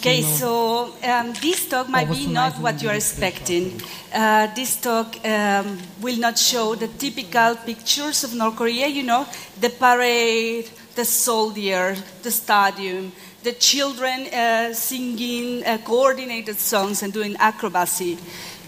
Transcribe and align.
Okay, 0.00 0.22
so 0.22 0.94
um, 1.04 1.34
this 1.42 1.68
talk 1.68 1.90
might 1.90 2.08
be 2.08 2.26
not 2.26 2.54
what 2.54 2.80
you 2.80 2.88
are 2.88 2.94
expecting. 2.94 3.78
Uh, 4.14 4.46
this 4.54 4.80
talk 4.80 5.14
um, 5.26 5.76
will 6.00 6.16
not 6.16 6.38
show 6.38 6.74
the 6.74 6.88
typical 6.88 7.54
pictures 7.66 8.24
of 8.24 8.32
North 8.32 8.56
Korea, 8.56 8.86
you 8.86 9.02
know, 9.02 9.26
the 9.60 9.68
parade, 9.68 10.70
the 10.94 11.04
soldier, 11.04 11.94
the 12.22 12.30
stadium, 12.30 13.12
the 13.42 13.52
children 13.52 14.26
uh, 14.32 14.72
singing 14.72 15.62
uh, 15.66 15.76
coordinated 15.84 16.58
songs 16.58 17.02
and 17.02 17.12
doing 17.12 17.34
acrobacy. 17.34 18.18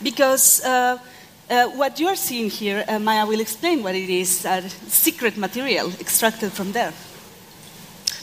Because 0.03 0.63
uh, 0.63 0.99
uh, 1.49 1.69
what 1.69 1.99
you're 1.99 2.15
seeing 2.15 2.51
here, 2.51 2.85
uh, 2.87 2.99
Maja 2.99 3.27
will 3.27 3.41
explain 3.41 3.83
what 3.83 3.95
it 3.95 4.11
is 4.11 4.47
secret 4.87 5.39
material 5.39 5.91
extracted 5.99 6.53
from 6.53 6.73
there. 6.73 6.93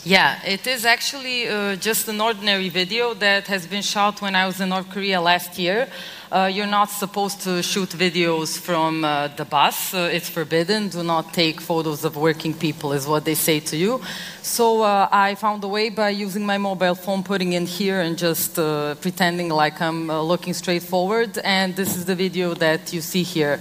Yeah, 0.06 0.40
it 0.46 0.66
is 0.66 0.86
actually 0.86 1.50
uh, 1.50 1.76
just 1.76 2.08
an 2.08 2.22
ordinary 2.22 2.70
video 2.70 3.14
that 3.16 3.48
has 3.48 3.68
been 3.68 3.82
shot 3.82 4.22
when 4.22 4.34
I 4.34 4.48
was 4.48 4.62
in 4.62 4.70
North 4.70 4.90
Korea 4.90 5.20
last 5.20 5.60
year. 5.60 5.90
Uh, 6.32 6.50
you're 6.50 6.66
not 6.66 6.90
supposed 6.90 7.42
to 7.42 7.62
shoot 7.62 7.90
videos 7.90 8.58
from 8.58 9.04
uh, 9.04 9.28
the 9.28 9.44
bus. 9.44 9.94
Uh, 9.94 10.10
it's 10.10 10.30
forbidden. 10.30 10.88
Do 10.88 11.04
not 11.04 11.34
take 11.34 11.60
photos 11.60 12.06
of 12.06 12.16
working 12.16 12.54
people, 12.54 12.94
is 12.94 13.08
what 13.08 13.26
they 13.26 13.36
say 13.36 13.60
to 13.60 13.76
you. 13.76 14.00
So 14.42 14.84
uh, 14.84 15.10
I 15.12 15.36
found 15.36 15.66
a 15.66 15.68
way 15.68 15.90
by 15.90 16.12
using 16.12 16.46
my 16.46 16.58
mobile 16.58 16.96
phone, 16.96 17.22
putting 17.22 17.52
in 17.52 17.66
here 17.66 18.00
and 18.00 18.18
just 18.18 18.58
uh, 18.58 18.96
pretending 18.96 19.50
like 19.50 19.82
I'm 19.82 20.08
looking 20.08 20.54
straight 20.54 20.84
forward. 20.84 21.38
And 21.44 21.76
this 21.76 21.98
is 21.98 22.06
the 22.06 22.16
video 22.16 22.54
that 22.54 22.94
you 22.94 23.02
see 23.02 23.24
here. 23.24 23.60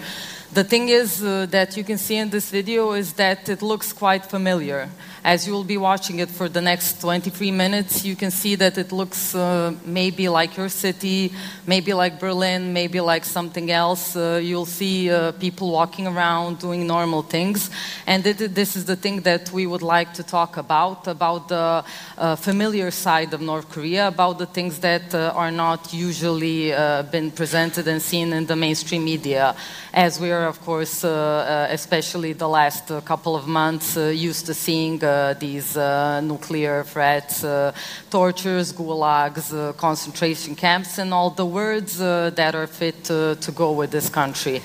The 0.51 0.65
thing 0.65 0.89
is 0.89 1.21
that 1.21 1.77
you 1.77 1.85
can 1.85 1.99
see 1.99 2.17
in 2.17 2.31
this 2.31 2.51
video 2.51 2.93
is 2.93 3.13
that 3.15 3.51
it 3.51 3.61
looks 3.61 3.93
quite 3.93 4.25
familiar. 4.25 4.89
As 5.29 5.47
you 5.47 5.53
will 5.53 5.63
be 5.63 5.77
watching 5.77 6.21
it 6.21 6.31
for 6.31 6.49
the 6.49 6.63
next 6.63 7.03
23 7.03 7.51
minutes, 7.51 8.03
you 8.03 8.17
can 8.17 8.31
see 8.31 8.55
that 8.55 8.79
it 8.79 8.93
looks 8.93 9.35
uh, 9.35 9.75
maybe 9.85 10.27
like 10.27 10.57
your 10.57 10.71
city, 10.71 11.35
maybe 11.67 11.93
like 11.93 12.19
Berlin, 12.19 12.73
maybe 12.73 12.99
like 12.99 13.27
something 13.27 13.71
else. 13.71 14.17
Uh, 14.17 14.41
you'll 14.43 14.65
see 14.65 15.11
uh, 15.11 15.33
people 15.33 15.71
walking 15.71 16.07
around 16.07 16.61
doing 16.61 16.87
normal 16.87 17.21
things. 17.21 17.69
And 18.07 18.27
it, 18.27 18.55
this 18.55 18.75
is 18.75 18.87
the 18.87 18.97
thing 18.97 19.21
that 19.21 19.53
we 19.53 19.67
would 19.67 19.83
like 19.83 20.15
to 20.15 20.23
talk 20.23 20.57
about 20.57 21.07
about 21.07 21.49
the 21.49 21.85
uh, 22.17 22.35
familiar 22.37 22.91
side 22.91 23.35
of 23.35 23.43
North 23.43 23.69
Korea, 23.69 24.09
about 24.09 24.39
the 24.39 24.47
things 24.47 24.79
that 24.79 25.15
uh, 25.15 25.33
are 25.37 25.51
not 25.51 25.93
usually 25.93 26.73
uh, 26.73 27.03
been 27.03 27.31
presented 27.33 27.87
and 27.87 28.01
seen 28.01 28.33
in 28.33 28.47
the 28.47 28.57
mainstream 28.57 29.05
media, 29.05 29.55
as 29.93 30.19
we 30.19 30.31
are, 30.33 30.47
of 30.47 30.59
course, 30.63 31.05
especially 31.05 32.33
the 32.33 32.49
last 32.49 32.89
couple 33.05 33.37
of 33.37 33.47
months, 33.47 33.97
used 33.97 34.47
to 34.47 34.55
seeing 34.55 35.03
these 35.39 35.77
uh, 35.77 36.21
nuclear 36.21 36.85
threats, 36.85 37.45
uh, 37.45 37.73
tortures, 38.11 38.73
gulags, 38.73 39.77
concentration 39.77 40.55
camps, 40.55 40.99
and 40.99 41.13
all 41.13 41.31
the 41.31 41.47
words 41.47 41.99
that 41.99 42.55
are 42.55 42.67
fit 42.67 43.05
to 43.05 43.53
go 43.55 43.73
with 43.73 43.91
this 43.91 44.09
country 44.09 44.61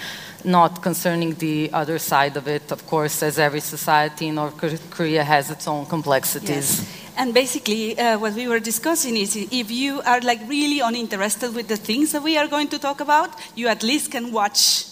not 0.46 0.82
concerning 0.82 1.34
the 1.36 1.70
other 1.72 1.98
side 1.98 2.36
of 2.38 2.48
it, 2.48 2.72
of 2.72 2.86
course, 2.88 3.24
as 3.24 3.40
every 3.40 3.62
society 3.62 4.28
in 4.28 4.36
North 4.36 4.90
Korea 4.90 5.24
has 5.24 5.50
its 5.50 5.68
own 5.68 5.86
complexities. 5.86 6.80
Yes. 6.80 7.04
And 7.16 7.34
basically, 7.34 7.98
uh, 7.98 8.18
what 8.18 8.34
we 8.34 8.48
were 8.48 8.60
discussing 8.60 9.18
is 9.18 9.36
if 9.36 9.70
you 9.70 10.02
are 10.02 10.20
like 10.22 10.42
really 10.48 10.80
uninterested 10.80 11.54
with 11.54 11.68
the 11.68 11.78
things 11.78 12.12
that 12.12 12.24
we 12.24 12.38
are 12.38 12.48
going 12.48 12.68
to 12.70 12.80
talk 12.80 13.02
about, 13.02 13.30
you 13.56 13.68
at 13.68 13.84
least 13.84 14.12
can 14.12 14.32
watch 14.32 14.86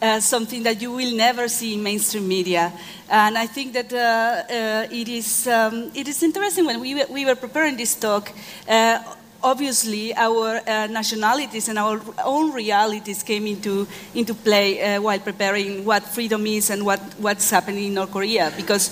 uh, 0.00 0.20
something 0.20 0.62
that 0.62 0.80
you 0.80 0.92
will 0.92 1.14
never 1.14 1.48
see 1.48 1.74
in 1.74 1.82
mainstream 1.82 2.28
media. 2.28 2.72
And 3.08 3.38
I 3.38 3.46
think 3.46 3.72
that 3.72 3.92
uh, 3.92 3.96
uh, 3.96 4.86
it, 4.90 5.08
is, 5.08 5.46
um, 5.46 5.90
it 5.94 6.08
is 6.08 6.22
interesting 6.22 6.66
when 6.66 6.80
we, 6.80 7.04
we 7.06 7.24
were 7.24 7.36
preparing 7.36 7.76
this 7.76 7.94
talk. 7.94 8.32
Uh, 8.68 8.98
obviously, 9.42 10.14
our 10.14 10.60
uh, 10.66 10.86
nationalities 10.88 11.68
and 11.68 11.78
our 11.78 12.00
own 12.24 12.52
realities 12.52 13.22
came 13.22 13.46
into, 13.46 13.86
into 14.14 14.34
play 14.34 14.96
uh, 14.96 15.00
while 15.00 15.18
preparing 15.18 15.84
what 15.84 16.02
freedom 16.02 16.46
is 16.46 16.70
and 16.70 16.84
what, 16.84 17.00
what's 17.18 17.48
happening 17.50 17.84
in 17.84 17.94
North 17.94 18.12
Korea. 18.12 18.52
Because 18.56 18.90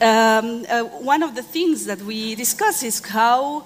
um, 0.00 0.64
one 1.04 1.22
of 1.22 1.34
the 1.34 1.42
things 1.42 1.86
that 1.86 2.02
we 2.02 2.34
discuss 2.34 2.82
is 2.82 3.00
how 3.00 3.64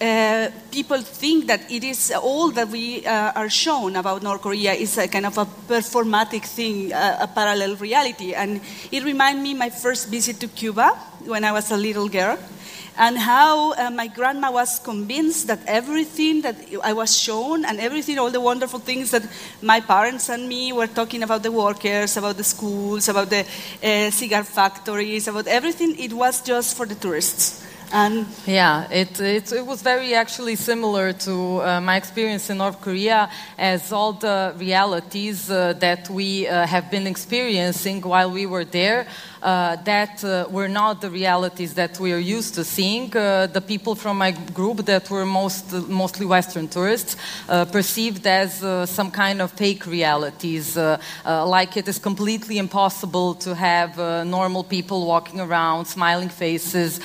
uh, 0.00 0.50
people 0.70 1.02
think 1.02 1.46
that 1.46 1.70
it 1.70 1.84
is 1.84 2.10
all 2.22 2.50
that 2.52 2.68
we 2.68 3.04
uh, 3.06 3.32
are 3.32 3.50
shown 3.50 3.96
about 3.96 4.22
North 4.22 4.40
Korea 4.40 4.72
is 4.72 4.96
a 4.96 5.06
kind 5.08 5.26
of 5.26 5.36
a 5.36 5.44
performatic 5.44 6.44
thing, 6.44 6.92
a, 6.92 7.18
a 7.22 7.26
parallel 7.26 7.76
reality. 7.76 8.32
And 8.32 8.60
it 8.90 9.04
reminded 9.04 9.42
me 9.42 9.54
my 9.54 9.68
first 9.68 10.08
visit 10.08 10.40
to 10.40 10.48
Cuba 10.48 10.90
when 11.24 11.44
I 11.44 11.52
was 11.52 11.70
a 11.70 11.76
little 11.76 12.08
girl, 12.08 12.38
and 12.96 13.18
how 13.18 13.72
uh, 13.74 13.90
my 13.90 14.06
grandma 14.06 14.50
was 14.50 14.78
convinced 14.78 15.46
that 15.46 15.60
everything 15.66 16.42
that 16.42 16.56
I 16.82 16.92
was 16.92 17.16
shown 17.16 17.64
and 17.64 17.78
everything, 17.78 18.18
all 18.18 18.30
the 18.30 18.40
wonderful 18.40 18.80
things 18.80 19.10
that 19.10 19.22
my 19.62 19.80
parents 19.80 20.28
and 20.28 20.48
me 20.48 20.72
were 20.72 20.86
talking 20.86 21.22
about 21.22 21.42
the 21.42 21.52
workers, 21.52 22.16
about 22.16 22.36
the 22.36 22.44
schools, 22.44 23.08
about 23.08 23.30
the 23.30 23.46
uh, 23.82 24.10
cigar 24.10 24.44
factories, 24.44 25.28
about 25.28 25.46
everything, 25.46 25.98
it 25.98 26.12
was 26.12 26.42
just 26.42 26.76
for 26.76 26.86
the 26.86 26.94
tourists. 26.94 27.69
And 27.92 28.26
yeah, 28.46 28.88
it, 28.88 29.20
it, 29.20 29.52
it, 29.52 29.66
was 29.66 29.82
very 29.82 30.14
actually 30.14 30.54
similar 30.54 31.12
to 31.12 31.60
uh, 31.60 31.80
my 31.80 31.96
experience 31.96 32.48
in 32.48 32.58
North 32.58 32.80
Korea, 32.80 33.28
as 33.58 33.90
all 33.90 34.12
the 34.12 34.54
realities 34.56 35.50
uh, 35.50 35.72
that 35.80 36.08
we 36.08 36.46
uh, 36.46 36.66
have 36.66 36.88
been 36.88 37.08
experiencing 37.08 38.00
while 38.02 38.30
we 38.30 38.46
were 38.46 38.64
there 38.64 39.08
uh, 39.42 39.76
that 39.84 40.22
uh, 40.22 40.46
were 40.50 40.68
not 40.68 41.00
the 41.00 41.10
realities 41.10 41.74
that 41.74 41.98
we 41.98 42.12
are 42.12 42.18
used 42.18 42.54
to 42.54 42.62
seeing. 42.64 43.16
Uh, 43.16 43.46
the 43.46 43.60
people 43.60 43.94
from 43.94 44.18
my 44.18 44.30
group 44.30 44.84
that 44.84 45.08
were 45.10 45.24
most, 45.24 45.72
mostly 45.88 46.26
Western 46.26 46.68
tourists 46.68 47.16
uh, 47.48 47.64
perceived 47.64 48.26
as 48.26 48.62
uh, 48.62 48.84
some 48.84 49.10
kind 49.10 49.40
of 49.40 49.50
fake 49.52 49.86
realities, 49.86 50.76
uh, 50.76 50.98
like 51.24 51.76
it 51.76 51.88
is 51.88 51.98
completely 51.98 52.58
impossible 52.58 53.34
to 53.34 53.54
have 53.54 53.96
normal 54.26 54.62
people 54.62 55.06
walking 55.06 55.40
around, 55.40 55.86
smiling 55.86 56.28
faces. 56.28 57.00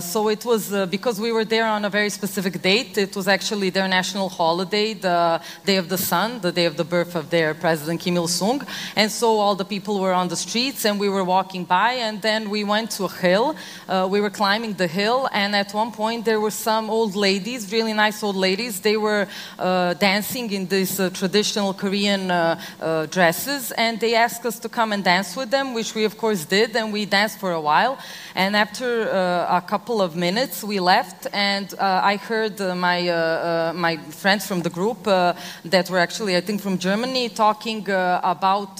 so 0.00 0.28
it 0.28 0.44
was 0.44 0.70
because 0.88 1.20
we 1.20 1.32
were 1.32 1.44
there 1.44 1.66
on 1.66 1.84
a 1.84 1.90
very 1.90 2.10
specific 2.10 2.62
date. 2.62 2.96
It 2.96 3.14
was 3.14 3.28
actually 3.28 3.70
their 3.70 3.88
national 3.88 4.28
holiday, 4.28 4.94
the 4.94 5.40
Day 5.64 5.76
of 5.76 5.88
the 5.88 5.98
Sun, 5.98 6.40
the 6.40 6.52
day 6.52 6.66
of 6.66 6.76
the 6.76 6.84
birth 6.84 7.14
of 7.14 7.28
their 7.30 7.54
president 7.54 8.00
Kim 8.00 8.16
Il 8.16 8.28
Sung, 8.28 8.62
and 8.96 9.10
so 9.10 9.38
all 9.38 9.54
the 9.54 9.64
people 9.64 10.00
were 10.00 10.14
on 10.14 10.28
the 10.28 10.36
streets 10.36 10.84
and 10.84 10.98
we 10.98 11.08
were 11.08 11.24
walking 11.24 11.64
by 11.64 11.73
by, 11.74 11.92
and 12.08 12.16
then 12.28 12.40
we 12.56 12.62
went 12.74 12.88
to 12.98 13.02
a 13.04 13.14
hill. 13.26 13.46
Uh, 13.88 14.06
we 14.14 14.18
were 14.24 14.34
climbing 14.42 14.72
the 14.84 14.90
hill, 15.00 15.20
and 15.42 15.50
at 15.62 15.70
one 15.82 15.90
point 16.02 16.20
there 16.30 16.40
were 16.44 16.56
some 16.70 16.84
old 16.98 17.14
ladies, 17.28 17.60
really 17.76 17.94
nice 18.04 18.18
old 18.26 18.38
ladies. 18.48 18.74
They 18.88 18.98
were 19.06 19.24
uh, 19.58 19.94
dancing 20.10 20.46
in 20.58 20.62
these 20.74 20.94
uh, 21.00 21.04
traditional 21.20 21.70
Korean 21.82 22.22
uh, 22.30 22.36
uh, 22.36 23.06
dresses, 23.16 23.62
and 23.84 23.94
they 24.04 24.14
asked 24.26 24.44
us 24.50 24.56
to 24.64 24.68
come 24.68 24.90
and 24.94 25.02
dance 25.14 25.30
with 25.40 25.50
them, 25.56 25.66
which 25.78 25.90
we 25.96 26.04
of 26.10 26.14
course 26.22 26.42
did, 26.56 26.76
and 26.78 26.86
we 26.96 27.02
danced 27.18 27.38
for 27.42 27.52
a 27.60 27.62
while. 27.70 27.94
And 28.34 28.52
after 28.64 28.88
uh, 29.10 29.60
a 29.60 29.62
couple 29.72 29.98
of 30.06 30.10
minutes, 30.26 30.54
we 30.72 30.78
left, 30.94 31.20
and 31.32 31.66
I 32.12 32.16
heard 32.30 32.56
my 32.86 32.98
my 33.86 33.94
friends 34.22 34.42
from 34.50 34.60
the 34.66 34.72
group 34.78 35.00
that 35.74 35.86
were 35.90 36.02
actually, 36.06 36.34
I 36.40 36.42
think, 36.46 36.58
from 36.66 36.76
Germany, 36.88 37.24
talking 37.46 37.80
about 38.34 38.72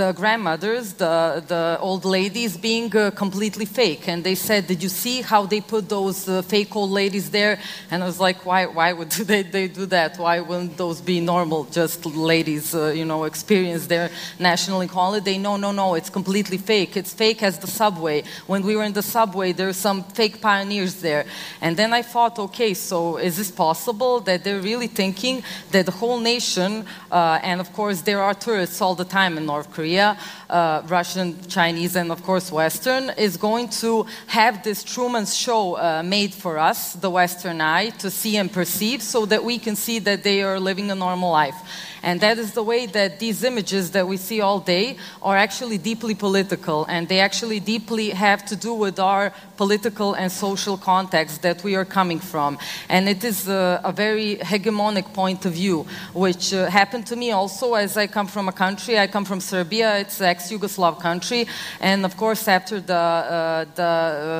the 0.00 0.08
grandmothers, 0.20 0.86
the 1.04 1.14
the 1.52 1.78
old 1.88 2.04
ladies 2.04 2.52
being 2.70 2.94
uh, 2.94 3.10
completely 3.24 3.64
fake. 3.64 4.08
And 4.08 4.22
they 4.22 4.34
said, 4.34 4.66
Did 4.66 4.80
you 4.82 4.90
see 4.90 5.22
how 5.22 5.42
they 5.52 5.60
put 5.74 5.88
those 5.88 6.28
uh, 6.28 6.42
fake 6.42 6.76
old 6.76 6.90
ladies 6.90 7.30
there? 7.30 7.54
And 7.90 8.02
I 8.02 8.06
was 8.06 8.20
like, 8.20 8.38
Why, 8.44 8.66
why 8.66 8.92
would 8.92 9.10
they, 9.30 9.42
they 9.42 9.68
do 9.68 9.86
that? 9.86 10.18
Why 10.18 10.40
wouldn't 10.40 10.76
those 10.76 11.00
be 11.00 11.18
normal, 11.20 11.64
just 11.80 12.04
ladies, 12.04 12.74
uh, 12.74 12.92
you 13.00 13.06
know, 13.10 13.24
experience 13.24 13.86
their 13.86 14.10
national 14.38 14.86
holiday? 14.86 15.38
No, 15.38 15.56
no, 15.56 15.70
no, 15.72 15.94
it's 15.94 16.10
completely 16.10 16.58
fake. 16.58 16.92
It's 17.00 17.14
fake 17.14 17.42
as 17.42 17.58
the 17.58 17.70
subway. 17.80 18.18
When 18.46 18.62
we 18.68 18.76
were 18.76 18.84
in 18.90 18.92
the 18.92 19.06
subway, 19.16 19.52
there 19.52 19.68
were 19.68 19.80
some 19.88 20.04
fake 20.18 20.36
pioneers 20.42 20.94
there. 21.00 21.24
And 21.62 21.72
then 21.80 21.90
I 21.94 22.02
thought, 22.02 22.38
okay, 22.38 22.74
so 22.74 23.16
is 23.16 23.34
this 23.40 23.50
possible 23.50 24.20
that 24.28 24.44
they're 24.44 24.66
really 24.72 24.90
thinking 25.00 25.42
that 25.72 25.86
the 25.86 25.96
whole 26.02 26.20
nation, 26.20 26.84
uh, 27.10 27.48
and 27.48 27.60
of 27.60 27.72
course, 27.72 28.02
there 28.02 28.20
are 28.22 28.34
tourists 28.34 28.78
all 28.82 28.94
the 28.94 29.08
time 29.18 29.38
in 29.38 29.46
North 29.46 29.70
Korea, 29.72 30.18
uh, 30.50 30.82
Russian, 30.86 31.28
Chinese, 31.48 31.77
Chinese 31.78 31.94
and, 31.94 32.10
of 32.10 32.24
course, 32.24 32.50
Western, 32.50 33.10
is 33.10 33.36
going 33.36 33.68
to 33.68 34.04
have 34.26 34.64
this 34.64 34.82
Truman 34.82 35.26
show 35.26 35.76
uh, 35.76 36.02
made 36.04 36.34
for 36.34 36.58
us, 36.58 36.94
the 36.94 37.08
Western 37.08 37.60
eye, 37.60 37.90
to 38.00 38.10
see 38.10 38.36
and 38.36 38.52
perceive 38.52 39.00
so 39.00 39.24
that 39.26 39.44
we 39.44 39.60
can 39.60 39.76
see 39.76 40.00
that 40.00 40.24
they 40.24 40.42
are 40.42 40.58
living 40.58 40.90
a 40.90 40.96
normal 40.96 41.30
life. 41.30 41.54
And 42.02 42.20
that 42.20 42.38
is 42.38 42.52
the 42.52 42.62
way 42.62 42.86
that 42.86 43.18
these 43.18 43.44
images 43.44 43.90
that 43.92 44.06
we 44.06 44.16
see 44.16 44.40
all 44.40 44.60
day 44.60 44.96
are 45.22 45.36
actually 45.36 45.78
deeply 45.78 46.14
political, 46.14 46.84
and 46.86 47.08
they 47.08 47.20
actually 47.20 47.60
deeply 47.60 48.10
have 48.10 48.44
to 48.46 48.56
do 48.56 48.74
with 48.74 48.98
our 48.98 49.32
political 49.56 50.14
and 50.14 50.30
social 50.30 50.76
context 50.76 51.42
that 51.42 51.62
we 51.64 51.74
are 51.74 51.84
coming 51.84 52.20
from. 52.20 52.58
And 52.88 53.08
it 53.08 53.24
is 53.24 53.48
a, 53.48 53.80
a 53.84 53.92
very 53.92 54.36
hegemonic 54.36 55.12
point 55.12 55.44
of 55.46 55.52
view, 55.54 55.86
which 56.14 56.54
uh, 56.54 56.70
happened 56.70 57.06
to 57.06 57.16
me 57.16 57.32
also 57.32 57.74
as 57.74 57.96
I 57.96 58.06
come 58.06 58.26
from 58.26 58.48
a 58.48 58.52
country. 58.52 58.98
I 58.98 59.06
come 59.06 59.24
from 59.24 59.40
Serbia, 59.40 59.98
it's 59.98 60.20
an 60.20 60.26
ex 60.26 60.50
Yugoslav 60.50 61.00
country, 61.00 61.46
and 61.80 62.04
of 62.04 62.16
course, 62.16 62.46
after 62.48 62.80
the, 62.80 62.94
uh, 62.94 63.64
the 63.74 63.92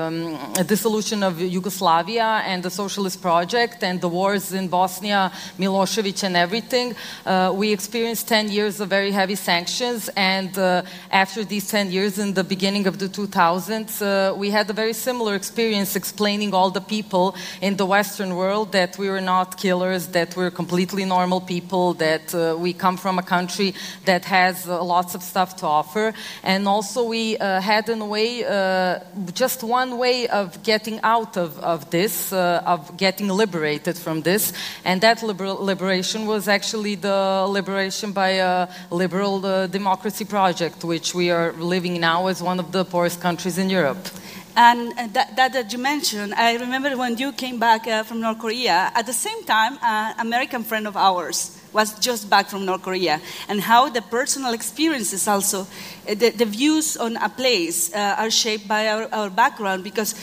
um, 0.09 0.67
dissolution 0.67 1.23
of 1.23 1.41
Yugoslavia 1.41 2.43
and 2.47 2.63
the 2.63 2.71
socialist 2.71 3.21
project 3.21 3.83
and 3.83 4.01
the 4.01 4.09
wars 4.09 4.53
in 4.53 4.69
Bosnia, 4.69 5.33
Milosevic, 5.59 6.23
and 6.25 6.37
everything, 6.37 6.95
uh, 7.27 7.48
we 7.53 7.73
experienced 7.73 8.29
10 8.29 8.51
years 8.51 8.81
of 8.81 8.89
very 8.89 9.11
heavy 9.11 9.35
sanctions. 9.35 10.09
And 10.17 10.57
uh, 10.59 10.83
after 11.11 11.45
these 11.45 11.69
10 11.69 11.91
years, 11.91 12.19
in 12.19 12.35
the 12.35 12.45
beginning 12.45 12.87
of 12.87 12.99
the 12.99 13.09
2000s, 13.09 14.03
uh, 14.03 14.35
we 14.35 14.51
had 14.51 14.69
a 14.71 14.73
very 14.73 14.93
similar 14.93 15.35
experience 15.35 15.97
explaining 15.97 16.55
all 16.55 16.71
the 16.71 16.81
people 16.81 17.37
in 17.61 17.77
the 17.77 17.87
Western 17.87 18.35
world 18.35 18.73
that 18.73 18.99
we 18.99 19.09
were 19.09 19.21
not 19.21 19.57
killers, 19.57 20.09
that 20.09 20.37
we're 20.37 20.51
completely 20.51 21.05
normal 21.05 21.41
people, 21.41 21.95
that 21.95 22.35
uh, 22.35 22.57
we 22.59 22.73
come 22.73 22.97
from 22.97 23.19
a 23.19 23.23
country 23.23 23.75
that 24.05 24.25
has 24.25 24.69
uh, 24.69 24.83
lots 24.83 25.15
of 25.15 25.23
stuff 25.23 25.57
to 25.57 25.67
offer. 25.67 26.13
And 26.43 26.67
also, 26.67 27.05
we 27.05 27.39
uh, 27.39 27.61
had, 27.61 27.89
in 27.89 28.01
a 28.01 28.07
way, 28.07 28.45
uh, 28.45 29.01
just 29.33 29.63
one 29.63 29.99
way 29.99 30.29
of 30.29 30.63
getting 30.63 31.01
out 31.03 31.37
of, 31.37 31.59
of 31.61 31.91
this, 31.91 32.33
uh, 32.33 32.63
of 32.67 32.97
getting 32.97 33.29
liberated 33.29 33.97
from 33.97 34.23
this. 34.23 34.53
And 34.85 35.01
that 35.03 35.23
liber- 35.23 35.61
liberation 35.71 36.27
was 36.27 36.49
actually 36.49 36.97
the 36.97 37.19
liberation 37.47 38.13
by 38.13 38.31
a 38.31 38.69
liberal 38.91 39.45
uh, 39.45 39.67
democracy 39.67 40.25
project, 40.25 40.85
which 40.85 41.15
we 41.15 41.31
are 41.31 41.53
living 41.53 42.01
now 42.01 42.27
as 42.27 42.43
one 42.43 42.59
of 42.59 42.73
the 42.73 42.85
poorest 42.85 43.21
countries 43.21 43.59
in 43.59 43.71
Europe. 43.71 44.09
And 44.57 44.93
uh, 44.93 45.07
that, 45.13 45.37
that, 45.37 45.53
that 45.53 45.73
you 45.73 45.79
mentioned, 45.79 46.35
I 46.35 46.57
remember 46.57 46.97
when 46.97 47.17
you 47.17 47.33
came 47.33 47.59
back 47.61 47.87
uh, 47.87 48.03
from 48.03 48.21
North 48.21 48.41
Korea, 48.41 48.91
at 48.95 49.07
the 49.07 49.13
same 49.13 49.45
time, 49.45 49.79
an 49.83 50.15
American 50.19 50.65
friend 50.65 50.89
of 50.89 50.97
ours 50.97 51.57
was 51.73 51.99
just 52.01 52.29
back 52.29 52.49
from 52.49 52.65
North 52.65 52.83
Korea, 52.83 53.21
and 53.49 53.61
how 53.61 53.89
the 53.89 54.03
personal 54.03 54.53
experiences 54.55 55.29
also, 55.29 55.61
uh, 55.61 55.65
the, 56.15 56.31
the 56.31 56.45
views 56.45 56.97
on 56.97 57.17
a 57.19 57.29
place 57.29 57.95
uh, 57.95 58.17
are 58.19 58.31
shaped 58.31 58.67
by 58.67 58.89
our, 58.89 59.09
our 59.13 59.31
background 59.31 59.85
because 59.85 60.15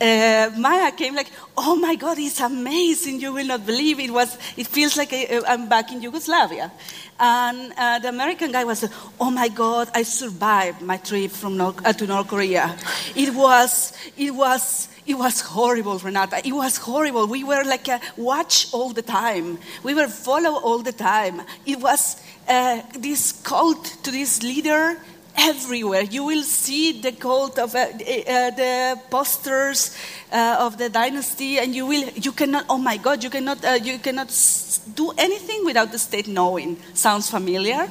uh, 0.00 0.50
Maja 0.56 0.92
came 0.92 1.14
like, 1.14 1.30
"Oh 1.56 1.76
my 1.76 1.96
God, 1.96 2.18
it's 2.18 2.40
amazing! 2.40 3.20
You 3.20 3.32
will 3.32 3.46
not 3.46 3.66
believe 3.66 3.98
it 3.98 4.10
was. 4.10 4.38
It 4.56 4.66
feels 4.66 4.96
like 4.96 5.12
I, 5.12 5.42
am 5.46 5.68
back 5.68 5.92
in 5.92 6.00
Yugoslavia." 6.02 6.70
And 7.18 7.72
uh, 7.76 7.98
the 7.98 8.08
American 8.08 8.52
guy 8.52 8.64
was, 8.64 8.88
"Oh 9.20 9.30
my 9.30 9.48
God, 9.48 9.90
I 9.94 10.02
survived 10.04 10.82
my 10.82 10.98
trip 10.98 11.32
from 11.32 11.56
North, 11.56 11.84
uh, 11.84 11.92
to 11.92 12.06
North 12.06 12.28
Korea. 12.28 12.76
It 13.14 13.34
was, 13.34 13.92
it 14.16 14.30
was." 14.30 14.88
It 15.08 15.16
was 15.16 15.40
horrible, 15.40 15.98
Renata. 15.98 16.46
It 16.46 16.52
was 16.52 16.76
horrible. 16.76 17.26
We 17.26 17.42
were 17.42 17.64
like 17.64 17.88
a 17.88 17.98
watch 18.18 18.68
all 18.74 18.90
the 18.92 19.00
time. 19.00 19.56
We 19.82 19.94
were 19.94 20.06
follow 20.06 20.60
all 20.60 20.80
the 20.80 20.92
time. 20.92 21.40
It 21.64 21.80
was 21.80 22.20
uh, 22.46 22.82
this 22.92 23.32
cult 23.40 23.86
to 24.02 24.10
this 24.10 24.42
leader 24.42 25.00
everywhere. 25.38 26.02
You 26.02 26.24
will 26.24 26.42
see 26.42 27.00
the 27.00 27.12
cult 27.12 27.58
of 27.58 27.74
uh, 27.74 27.78
uh, 27.78 28.50
the 28.50 29.00
posters 29.10 29.96
uh, 30.32 30.56
of 30.60 30.76
the 30.78 30.88
dynasty, 30.88 31.58
and 31.58 31.74
you 31.74 31.86
will. 31.86 32.08
You 32.14 32.32
cannot. 32.32 32.66
Oh 32.68 32.78
my 32.78 32.96
God! 32.96 33.22
You 33.22 33.30
cannot. 33.30 33.64
Uh, 33.64 33.78
you 33.82 33.98
cannot 33.98 34.28
do 34.94 35.12
anything 35.16 35.64
without 35.64 35.92
the 35.92 35.98
state 35.98 36.28
knowing. 36.28 36.76
Sounds 36.94 37.30
familiar? 37.30 37.88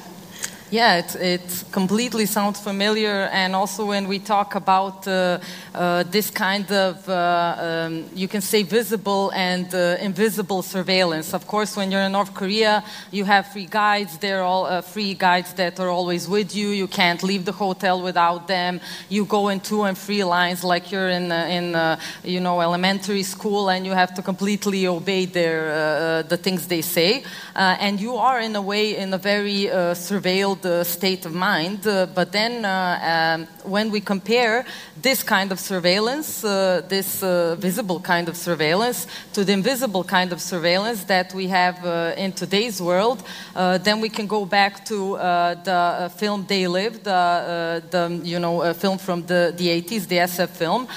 Yeah, 0.70 0.98
it, 0.98 1.16
it 1.16 1.64
completely 1.72 2.26
sounds 2.26 2.60
familiar. 2.60 3.30
And 3.32 3.56
also, 3.56 3.86
when 3.86 4.06
we 4.06 4.18
talk 4.18 4.54
about 4.54 5.08
uh, 5.08 5.38
uh, 5.74 6.02
this 6.02 6.28
kind 6.28 6.70
of, 6.70 7.08
uh, 7.08 7.86
um, 7.86 8.04
you 8.14 8.28
can 8.28 8.42
say, 8.42 8.64
visible 8.64 9.30
and 9.30 9.74
uh, 9.74 9.96
invisible 9.98 10.60
surveillance. 10.60 11.32
Of 11.32 11.46
course, 11.46 11.74
when 11.74 11.90
you're 11.90 12.02
in 12.02 12.12
North 12.12 12.34
Korea, 12.34 12.84
you 13.10 13.24
have 13.24 13.46
free 13.46 13.64
guides. 13.64 14.18
They're 14.18 14.42
all 14.42 14.66
uh, 14.66 14.82
free 14.82 15.14
guides 15.14 15.54
that 15.54 15.80
are 15.80 15.88
always 15.88 16.28
with 16.28 16.54
you. 16.54 16.68
You 16.68 16.86
can't 16.86 17.22
leave 17.22 17.46
the 17.46 17.52
hotel 17.52 18.02
without 18.02 18.46
them. 18.46 18.82
You 19.08 19.24
go 19.24 19.48
in 19.48 19.60
two 19.60 19.84
and 19.84 19.96
three 19.96 20.22
lines 20.22 20.64
like 20.64 20.92
you're 20.92 21.08
in, 21.08 21.32
uh, 21.32 21.46
in 21.46 22.30
you 22.30 22.40
know, 22.40 22.60
elementary 22.60 23.22
school, 23.22 23.70
and 23.70 23.86
you 23.86 23.92
have 23.92 24.12
to 24.16 24.22
completely 24.22 24.86
obey 24.86 25.24
their, 25.24 26.24
the 26.24 26.36
things 26.36 26.66
they 26.66 26.82
say. 26.82 27.24
and 27.54 27.98
you 27.98 28.16
are, 28.16 28.38
in 28.38 28.54
a 28.54 28.62
way, 28.62 28.96
in 28.96 29.14
a 29.14 29.18
very 29.18 29.70
surveilled 29.94 30.57
the 30.62 30.84
state 30.84 31.26
of 31.26 31.34
mind. 31.34 31.86
Uh, 31.86 32.06
but 32.06 32.32
then, 32.32 32.64
uh, 32.64 33.36
um, 33.38 33.46
when 33.70 33.90
we 33.90 34.00
compare 34.00 34.64
this 35.00 35.22
kind 35.22 35.52
of 35.52 35.60
surveillance, 35.60 36.44
uh, 36.44 36.82
this 36.88 37.22
uh, 37.22 37.54
visible 37.58 38.00
kind 38.00 38.28
of 38.28 38.36
surveillance, 38.36 39.06
to 39.32 39.44
the 39.44 39.52
invisible 39.52 40.04
kind 40.04 40.32
of 40.32 40.40
surveillance 40.40 41.04
that 41.04 41.32
we 41.34 41.46
have 41.46 41.76
in 42.18 42.32
today's 42.32 42.80
world, 42.80 43.22
then 43.54 44.00
we 44.00 44.08
can 44.08 44.26
go 44.26 44.44
back 44.44 44.84
to 44.84 45.16
the 45.64 46.10
film 46.16 46.46
"They 46.46 46.66
Live," 46.66 47.04
the, 47.04 47.82
the 47.90 48.20
you 48.24 48.38
know 48.38 48.72
film 48.74 48.98
from 48.98 49.26
the, 49.26 49.52
the 49.56 49.68
80s, 49.82 50.08
the 50.08 50.18
SF 50.18 50.50
film, 50.50 50.88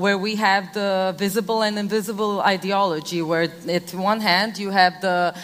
where 0.00 0.16
we 0.16 0.36
have 0.36 0.72
the 0.72 1.14
visible 1.18 1.62
and 1.62 1.78
invisible 1.78 2.40
ideology. 2.40 3.20
Where, 3.22 3.48
at 3.68 3.94
one 3.94 4.20
hand, 4.20 4.58
you 4.58 4.70
have 4.70 5.00
the 5.00 5.34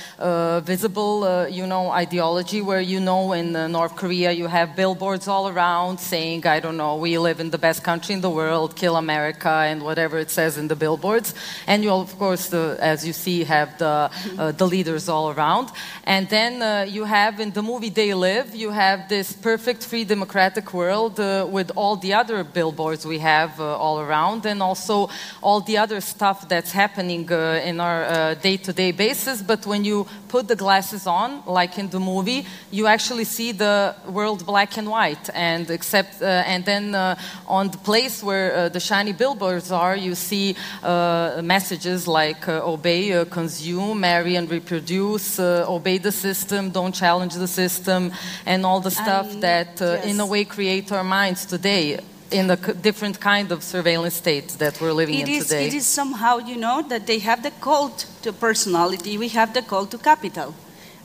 visible, 0.64 1.48
you 1.48 1.66
know, 1.66 1.90
ideology, 1.90 2.62
where 2.62 2.80
you 2.80 3.00
know 3.00 3.32
in 3.32 3.56
North 3.66 3.96
Korea, 3.96 4.30
you 4.30 4.46
have 4.46 4.76
billboards 4.76 5.26
all 5.26 5.48
around 5.48 5.98
saying, 5.98 6.46
I 6.46 6.60
don't 6.60 6.76
know, 6.76 6.96
we 6.96 7.18
live 7.18 7.40
in 7.40 7.50
the 7.50 7.58
best 7.58 7.82
country 7.82 8.14
in 8.14 8.20
the 8.20 8.30
world, 8.30 8.76
kill 8.76 8.96
America, 8.96 9.48
and 9.48 9.82
whatever 9.82 10.18
it 10.18 10.30
says 10.30 10.58
in 10.58 10.68
the 10.68 10.76
billboards. 10.76 11.34
And 11.66 11.82
you, 11.82 11.90
of 11.90 12.16
course, 12.18 12.48
the, 12.48 12.76
as 12.80 13.06
you 13.06 13.12
see, 13.12 13.44
have 13.44 13.78
the, 13.78 14.10
uh, 14.38 14.52
the 14.52 14.66
leaders 14.66 15.08
all 15.08 15.30
around. 15.30 15.70
And 16.04 16.28
then 16.28 16.62
uh, 16.62 16.86
you 16.88 17.04
have 17.04 17.40
in 17.40 17.50
the 17.52 17.62
movie 17.62 17.88
They 17.88 18.14
Live, 18.14 18.54
you 18.54 18.70
have 18.70 19.08
this 19.08 19.32
perfect 19.32 19.84
free 19.84 20.04
democratic 20.04 20.72
world 20.72 21.18
uh, 21.18 21.46
with 21.50 21.72
all 21.74 21.96
the 21.96 22.14
other 22.14 22.44
billboards 22.44 23.04
we 23.06 23.18
have 23.18 23.58
uh, 23.58 23.76
all 23.76 24.00
around, 24.00 24.46
and 24.46 24.62
also 24.62 25.08
all 25.42 25.60
the 25.60 25.78
other 25.78 26.00
stuff 26.00 26.48
that's 26.48 26.72
happening 26.72 27.32
uh, 27.32 27.60
in 27.64 27.80
our 27.80 28.34
day 28.34 28.56
to 28.58 28.72
day 28.72 28.92
basis. 28.92 29.42
But 29.42 29.66
when 29.66 29.84
you 29.84 30.06
put 30.28 30.46
the 30.46 30.56
glasses 30.56 31.06
on, 31.06 31.42
like 31.46 31.78
in 31.78 31.88
the 31.88 32.00
movie, 32.00 32.46
you 32.70 32.86
actually 32.86 33.24
see 33.24 33.47
the 33.52 33.94
world 34.08 34.44
black 34.46 34.76
and 34.76 34.88
white. 34.88 35.30
And 35.34 35.70
except, 35.70 36.22
uh, 36.22 36.26
and 36.46 36.64
then 36.64 36.94
uh, 36.94 37.16
on 37.46 37.70
the 37.70 37.78
place 37.78 38.22
where 38.22 38.54
uh, 38.54 38.68
the 38.68 38.80
shiny 38.80 39.12
billboards 39.12 39.70
are, 39.70 39.96
you 39.96 40.14
see 40.14 40.56
uh, 40.82 41.40
messages 41.42 42.06
like 42.06 42.48
uh, 42.48 42.60
obey, 42.64 43.12
uh, 43.12 43.24
consume, 43.24 44.00
marry 44.00 44.36
and 44.36 44.50
reproduce, 44.50 45.38
obey 45.38 45.98
the 45.98 46.12
system, 46.12 46.70
don't 46.70 46.94
challenge 46.94 47.34
the 47.34 47.48
system, 47.48 48.12
and 48.46 48.64
all 48.64 48.80
the 48.80 48.90
stuff 48.90 49.32
um, 49.32 49.40
that, 49.40 49.80
yes. 49.80 50.04
in 50.04 50.20
a 50.20 50.26
way, 50.26 50.44
create 50.44 50.90
our 50.92 51.04
minds 51.04 51.46
today 51.46 51.98
in 52.30 52.46
the 52.46 52.56
different 52.56 53.20
kind 53.20 53.52
of 53.52 53.62
surveillance 53.62 54.14
state 54.14 54.48
that 54.58 54.80
we're 54.80 54.92
living 54.92 55.18
it 55.18 55.28
in 55.28 55.34
is, 55.34 55.44
today. 55.44 55.66
It 55.66 55.74
is 55.74 55.86
somehow, 55.86 56.38
you 56.38 56.56
know, 56.56 56.82
that 56.82 57.06
they 57.06 57.18
have 57.20 57.42
the 57.42 57.50
cult 57.50 58.06
to 58.22 58.32
personality, 58.32 59.18
we 59.18 59.28
have 59.28 59.54
the 59.54 59.62
cult 59.62 59.90
to 59.92 59.98
capital. 59.98 60.54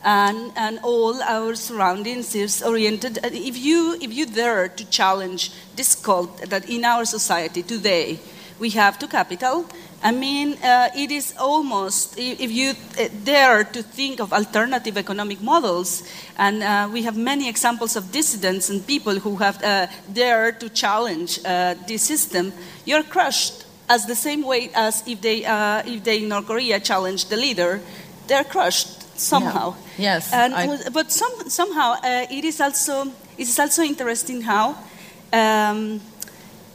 And, 0.05 0.51
and 0.57 0.79
all 0.83 1.21
our 1.23 1.55
surroundings 1.55 2.35
is 2.35 2.61
oriented. 2.61 3.19
If 3.23 3.57
you, 3.57 3.97
if 4.01 4.13
you 4.13 4.25
dare 4.25 4.67
to 4.67 4.85
challenge 4.89 5.51
this 5.75 5.95
cult 5.95 6.49
that 6.49 6.69
in 6.69 6.83
our 6.83 7.05
society 7.05 7.63
today 7.63 8.19
we 8.59 8.69
have 8.71 8.99
to 8.99 9.07
capital, 9.07 9.65
I 10.03 10.11
mean, 10.11 10.57
uh, 10.61 10.89
it 10.93 11.11
is 11.11 11.33
almost, 11.39 12.19
if 12.19 12.51
you 12.51 12.71
uh, 12.71 13.07
dare 13.23 13.63
to 13.63 13.81
think 13.81 14.19
of 14.19 14.33
alternative 14.33 14.97
economic 14.97 15.41
models, 15.41 16.03
and 16.37 16.61
uh, 16.61 16.89
we 16.91 17.03
have 17.03 17.15
many 17.15 17.47
examples 17.47 17.95
of 17.95 18.11
dissidents 18.11 18.69
and 18.69 18.85
people 18.85 19.17
who 19.19 19.37
have 19.37 19.63
uh, 19.63 19.87
dared 20.11 20.59
to 20.59 20.67
challenge 20.67 21.39
uh, 21.45 21.75
this 21.87 22.01
system, 22.03 22.51
you're 22.83 23.03
crushed 23.03 23.65
as 23.87 24.05
the 24.05 24.15
same 24.15 24.43
way 24.43 24.69
as 24.75 25.07
if 25.07 25.21
they, 25.21 25.45
uh, 25.45 25.81
if 25.85 26.03
they 26.03 26.21
in 26.21 26.27
North 26.27 26.47
Korea 26.47 26.81
challenge 26.81 27.29
the 27.29 27.37
leader, 27.37 27.79
they're 28.27 28.43
crushed 28.43 29.02
somehow. 29.15 29.75
Yeah. 29.97 30.15
Yes. 30.15 30.33
And, 30.33 30.53
I... 30.53 30.89
But 30.89 31.11
some, 31.11 31.49
somehow 31.49 31.95
it, 32.03 32.43
is 32.43 32.61
also, 32.61 33.07
it 33.37 33.47
is 33.47 33.59
also 33.59 33.83
interesting 33.83 34.41
how. 34.41 34.77
Um, 35.31 36.01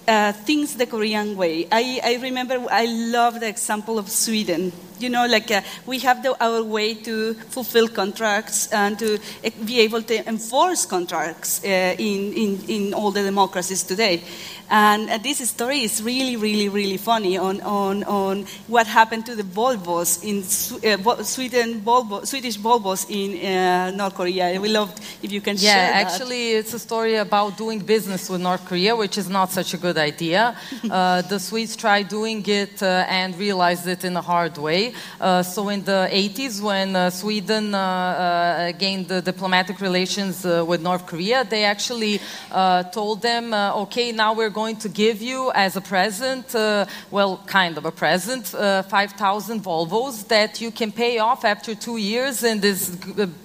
uh, 0.09 0.33
things 0.33 0.75
the 0.75 0.87
Korean 0.87 1.37
way. 1.37 1.69
I, 1.71 2.01
I, 2.03 2.15
remember 2.23 2.67
I 2.71 2.87
love 2.87 3.41
the 3.41 3.49
example 3.49 3.99
of 3.99 4.09
Sweden. 4.09 4.73
You 5.01 5.09
know, 5.11 5.27
like 5.27 5.51
uh, 5.51 5.61
we 5.87 5.99
have 6.01 6.23
the, 6.23 6.37
our 6.45 6.63
way 6.63 6.95
to 6.95 7.35
fulfill 7.35 7.89
contracts 7.89 8.69
and 8.73 8.99
to 8.99 9.19
be 9.65 9.81
able 9.81 10.03
to 10.03 10.29
enforce 10.29 10.87
contracts 10.87 11.63
uh, 11.65 11.95
in, 11.99 12.33
in, 12.33 12.59
in 12.69 12.95
all 12.95 13.11
the 13.11 13.23
democracies 13.23 13.83
today. 13.83 14.23
And 14.71 15.09
uh, 15.09 15.17
this 15.17 15.39
story 15.49 15.81
is 15.83 16.03
really, 16.03 16.37
really, 16.37 16.69
really 16.69 16.99
funny 16.99 17.39
on, 17.39 17.63
on, 17.63 18.05
on 18.05 18.45
what 18.67 18.87
happened 18.87 19.25
to 19.27 19.35
the 19.35 19.43
Volvos 19.43 20.23
in 20.23 20.41
uh, 20.41 21.23
Sweden, 21.23 21.81
Volvo, 21.81 22.27
Swedish 22.27 22.59
Volvos 22.59 23.07
in 23.09 23.47
uh, 23.47 23.91
North 23.93 24.15
Korea. 24.15 24.61
We 24.61 24.69
loved 24.69 25.01
if 25.23 25.33
you 25.33 25.41
can 25.41 25.57
Yeah, 25.57 25.73
share 25.73 25.93
that. 25.93 26.13
actually, 26.13 26.53
it's 26.53 26.75
a 26.75 26.79
story 26.79 27.17
about 27.17 27.57
doing 27.57 27.79
business 27.79 28.29
with 28.29 28.43
North 28.43 28.65
Korea, 28.67 28.95
which 28.95 29.17
is 29.17 29.31
not 29.31 29.51
such 29.53 29.73
a 29.73 29.79
good 29.79 29.97
idea. 29.97 30.55
uh, 30.91 31.23
the 31.23 31.39
Swedes 31.39 31.75
tried 31.75 32.09
doing 32.09 32.45
it 32.47 32.83
uh, 32.83 33.07
and 33.09 33.39
realized 33.39 33.87
it 33.89 34.05
in 34.05 34.17
a 34.19 34.23
hard 34.23 34.59
way. 34.59 34.88
Uh, 35.21 35.43
so, 35.43 35.69
in 35.69 35.85
the 35.85 36.09
80s, 36.11 36.61
when 36.61 36.95
uh, 36.95 37.11
Sweden 37.11 37.75
uh, 37.75 38.73
gained 38.79 39.09
diplomatic 39.09 39.81
relations 39.81 40.45
with 40.45 40.81
North 40.83 41.07
Korea, 41.07 41.45
they 41.45 41.65
actually 41.65 42.21
told 42.93 43.23
them, 43.23 43.53
okay, 43.55 44.13
now 44.13 44.33
we're 44.35 44.51
going 44.51 44.77
to 44.77 44.89
give 44.89 45.21
you 45.21 45.51
as 45.55 45.77
a 45.77 45.81
present, 45.81 46.55
well, 47.11 47.43
kind 47.47 47.77
of 47.79 47.85
a 47.85 47.93
present, 47.93 48.55
uh, 48.55 48.83
5,000 48.83 49.63
Volvos 49.63 50.27
that 50.29 50.61
you 50.61 50.71
can 50.71 50.93
pay 50.93 51.19
off 51.19 51.45
after 51.45 51.75
two 51.75 51.97
years 51.97 52.45
in 52.45 52.61
this 52.61 52.97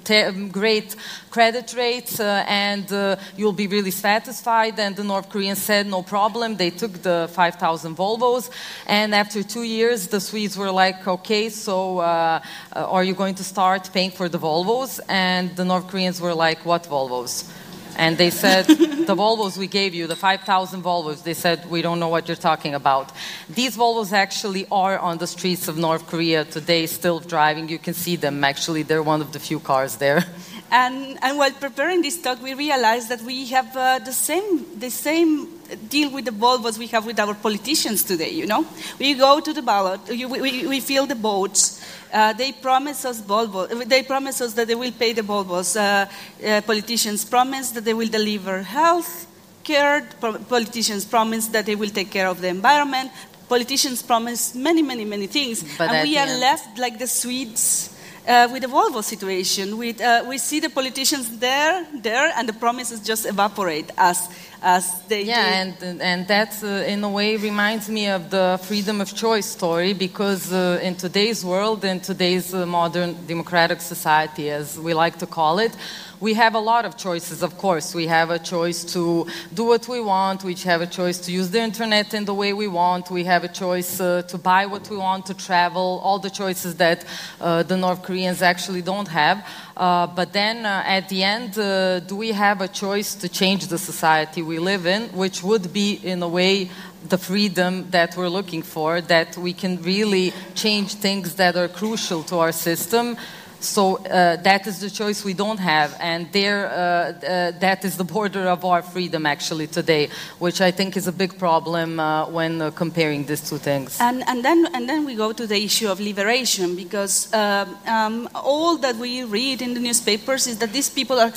te- 0.04 0.32
great 0.50 0.96
credit 1.34 1.74
rates, 1.76 2.20
uh, 2.20 2.46
and 2.48 2.94
uh, 2.94 3.16
you'll 3.36 3.60
be 3.66 3.66
really 3.66 3.90
satisfied. 3.90 4.80
And 4.80 4.96
the 4.96 5.04
North 5.04 5.30
Koreans 5.30 5.62
said, 5.62 5.88
no 5.88 6.04
problem. 6.04 6.58
They 6.58 6.70
took 6.70 6.94
the 7.02 7.28
5,000 7.32 7.98
Volvos, 7.98 8.52
and 8.86 9.16
after 9.16 9.42
two 9.42 9.64
years, 9.64 10.08
the 10.08 10.20
Swedes 10.20 10.56
were 10.56 10.70
like, 10.70 11.08
okay, 11.08 11.33
so 11.34 12.00
uh, 12.00 12.42
uh, 12.76 12.96
are 12.96 13.04
you 13.04 13.16
going 13.16 13.36
to 13.36 13.44
start 13.44 13.90
paying 13.92 14.12
for 14.12 14.30
the 14.30 14.38
Volvos? 14.38 15.00
And 15.10 15.56
the 15.56 15.66
North 15.66 15.88
Koreans 15.88 16.22
were 16.22 16.34
like, 16.34 16.64
what 16.66 16.84
Volvos? 16.84 17.50
And 17.96 18.18
they 18.18 18.30
said, 18.30 18.66
the 19.12 19.16
Volvos 19.16 19.58
we 19.58 19.68
gave 19.68 19.94
you, 19.94 20.06
the 20.08 20.16
5,000 20.16 20.84
Volvos, 20.84 21.24
they 21.24 21.34
said, 21.34 21.70
we 21.70 21.82
don't 21.82 22.00
know 22.00 22.08
what 22.08 22.28
you're 22.28 22.44
talking 22.52 22.76
about. 22.76 23.12
These 23.50 23.78
Volvos 23.78 24.12
actually 24.12 24.68
are 24.72 24.98
on 25.00 25.18
the 25.18 25.28
streets 25.28 25.68
of 25.68 25.78
North 25.78 26.06
Korea 26.08 26.46
today, 26.46 26.86
still 26.86 27.20
driving. 27.20 27.70
You 27.70 27.80
can 27.80 27.94
see 27.94 28.16
them, 28.16 28.44
actually. 28.44 28.84
They're 28.84 29.04
one 29.04 29.22
of 29.22 29.32
the 29.32 29.40
few 29.40 29.60
cars 29.60 29.98
there. 29.98 30.24
And, 30.74 31.20
and 31.22 31.38
while 31.38 31.52
preparing 31.52 32.02
this 32.02 32.20
talk, 32.20 32.42
we 32.42 32.56
realized 32.56 33.10
that 33.10 33.22
we 33.22 33.46
have 33.46 33.78
uh, 33.78 34.00
the, 34.00 34.12
same, 34.12 34.80
the 34.80 34.90
same 34.90 35.48
deal 35.88 36.10
with 36.10 36.26
the 36.26 36.32
Volvos 36.32 36.80
we 36.80 36.88
have 36.88 37.06
with 37.06 37.20
our 37.20 37.36
politicians 37.36 38.02
today, 38.04 38.32
you 38.32 38.48
know? 38.48 38.66
We 38.98 39.14
go 39.14 39.40
to 39.40 39.54
the 39.54 39.62
ballot, 39.62 40.02
we, 40.10 40.26
we, 40.26 40.68
we 40.68 40.80
fill 40.80 41.06
the 41.06 41.14
votes, 41.14 41.80
uh, 42.12 42.34
they 42.34 42.54
promise 42.54 43.06
us 43.06 43.22
Volvo, 43.22 43.88
they 43.88 44.02
promise 44.02 44.42
us 44.42 44.54
that 44.54 44.68
they 44.68 44.74
will 44.74 44.92
pay 44.92 45.14
the 45.14 45.22
Volvos. 45.22 45.78
Uh, 45.78 46.10
uh, 46.44 46.62
politicians 46.62 47.24
promise 47.24 47.70
that 47.72 47.86
they 47.86 47.94
will 47.94 48.10
deliver 48.10 48.64
health 48.64 49.28
care, 49.64 50.10
po- 50.20 50.40
politicians 50.40 51.06
promise 51.06 51.50
that 51.50 51.68
they 51.68 51.76
will 51.76 51.90
take 51.90 52.10
care 52.10 52.28
of 52.28 52.42
the 52.42 52.48
environment, 52.48 53.12
politicians 53.48 54.02
promise 54.02 54.56
many, 54.56 54.82
many, 54.82 55.06
many 55.06 55.28
things. 55.28 55.64
But 55.78 55.92
and 55.92 56.10
we 56.10 56.18
are 56.18 56.26
end- 56.26 56.40
left 56.40 56.80
like 56.80 56.98
the 56.98 57.08
Swedes 57.08 57.93
uh, 58.28 58.48
with 58.52 58.62
the 58.62 58.68
Volvo 58.68 59.02
situation. 59.04 59.78
With, 59.78 60.00
uh, 60.02 60.24
we 60.28 60.38
see 60.38 60.60
the 60.60 60.70
politicians 60.70 61.38
there, 61.40 61.86
there, 62.02 62.32
and 62.38 62.48
the 62.48 62.54
promises 62.54 63.00
just 63.00 63.26
evaporate 63.26 63.92
as, 63.98 64.30
as 64.62 65.02
they 65.08 65.24
Yeah, 65.24 65.66
do. 65.74 65.86
and 65.86 66.02
and 66.02 66.28
that 66.28 66.52
uh, 66.64 66.68
in 66.94 67.04
a 67.04 67.10
way 67.10 67.36
reminds 67.38 67.90
me 67.90 68.08
of 68.08 68.30
the 68.30 68.58
freedom 68.64 69.02
of 69.02 69.14
choice 69.14 69.46
story 69.46 69.94
because 69.94 70.52
uh, 70.54 70.80
in 70.82 70.96
today's 70.96 71.44
world, 71.44 71.84
in 71.84 72.00
today's 72.00 72.54
uh, 72.54 72.66
modern 72.66 73.16
democratic 73.28 73.82
society, 73.82 74.50
as 74.50 74.78
we 74.80 74.94
like 74.94 75.18
to 75.20 75.26
call 75.28 75.60
it, 75.60 75.76
we 76.24 76.34
have 76.36 76.56
a 76.56 76.60
lot 76.74 76.86
of 76.86 76.96
choices. 76.96 77.44
Of 77.44 77.58
course, 77.58 77.94
we 77.94 78.08
have 78.08 78.30
a 78.30 78.40
choice 78.40 78.86
to 78.94 79.28
do 79.54 79.66
what 79.66 79.90
we 79.90 80.00
want. 80.00 80.46
We 80.46 80.54
have 80.72 80.82
a 80.82 80.88
choice 80.88 81.18
to 81.26 81.34
use 81.34 81.50
the 81.50 81.60
internet 81.60 82.14
in 82.14 82.24
the 82.24 82.34
way 82.34 82.54
we 82.54 82.70
want. 82.70 83.12
We 83.12 83.26
have 83.26 83.44
a 83.44 83.50
choice 83.50 84.00
uh, 84.00 84.22
to 84.32 84.38
buy 84.38 84.66
what 84.66 84.90
we 84.90 84.96
want, 84.96 85.26
to 85.26 85.34
travel. 85.34 86.00
All 86.02 86.20
the 86.20 86.30
choices 86.30 86.76
that 86.76 87.04
uh, 87.42 87.64
the 87.64 87.76
North 87.76 88.04
Koreans 88.04 88.42
actually 88.42 88.82
don't 88.82 89.10
have. 89.10 89.46
Uh, 89.76 90.08
but 90.08 90.32
then 90.32 90.66
uh, 90.66 90.84
at 90.86 91.10
the 91.10 91.24
end, 91.24 91.60
uh, 91.60 92.00
do 92.00 92.16
we 92.16 92.32
have 92.32 92.62
a 92.62 92.70
choice 92.70 93.16
to 93.16 93.28
change 93.28 93.68
the 93.68 93.78
society 93.78 94.42
we 94.42 94.60
live 94.60 94.86
in, 94.86 95.10
which 95.10 95.44
would 95.44 95.74
be, 95.74 96.00
in 96.04 96.24
a 96.24 96.28
way, 96.40 96.72
the 97.10 97.18
freedom 97.18 97.90
that 97.92 98.16
we're 98.16 98.30
looking 98.30 98.62
for, 98.62 99.02
that 99.02 99.36
we 99.36 99.52
can 99.52 99.82
really 99.82 100.32
change 100.56 100.94
things 100.94 101.36
that 101.36 101.58
are 101.58 101.68
crucial 101.68 102.24
to 102.24 102.38
our 102.38 102.54
system. 102.54 103.18
So 103.64 103.98
uh, 103.98 104.36
that 104.44 104.68
is 104.68 104.80
the 104.80 104.90
choice 104.90 105.24
we 105.24 105.34
don't 105.34 105.60
have, 105.60 105.96
and 106.00 106.30
there, 106.34 106.68
uh, 106.68 106.74
uh, 106.74 107.52
that 107.60 107.86
is 107.86 107.96
the 107.96 108.04
border 108.04 108.48
of 108.50 108.66
our 108.66 108.82
freedom 108.82 109.26
actually 109.26 109.68
today, 109.68 110.10
which 110.40 110.60
I 110.60 110.70
think 110.72 110.98
is 110.98 111.08
a 111.08 111.14
big 111.14 111.40
problem 111.40 112.00
uh, 112.00 112.28
when 112.28 112.62
uh, 112.62 112.72
comparing 112.72 113.26
these 113.26 113.50
two 113.50 113.58
things. 113.58 114.00
And, 114.02 114.24
and, 114.28 114.44
then, 114.44 114.68
and 114.74 114.90
then 114.90 115.06
we 115.06 115.16
go 115.16 115.32
to 115.32 115.48
the 115.48 115.64
issue 115.64 115.88
of 115.88 116.02
liberation 116.02 116.76
because 116.76 117.34
um, 117.34 117.78
um, 117.88 118.30
all 118.36 118.78
that 118.78 118.98
we 118.98 119.24
read 119.24 119.62
in 119.62 119.74
the 119.74 119.80
newspapers 119.80 120.46
is 120.46 120.58
that 120.60 120.74
these 120.74 120.90
people 120.90 121.18
are 121.18 121.32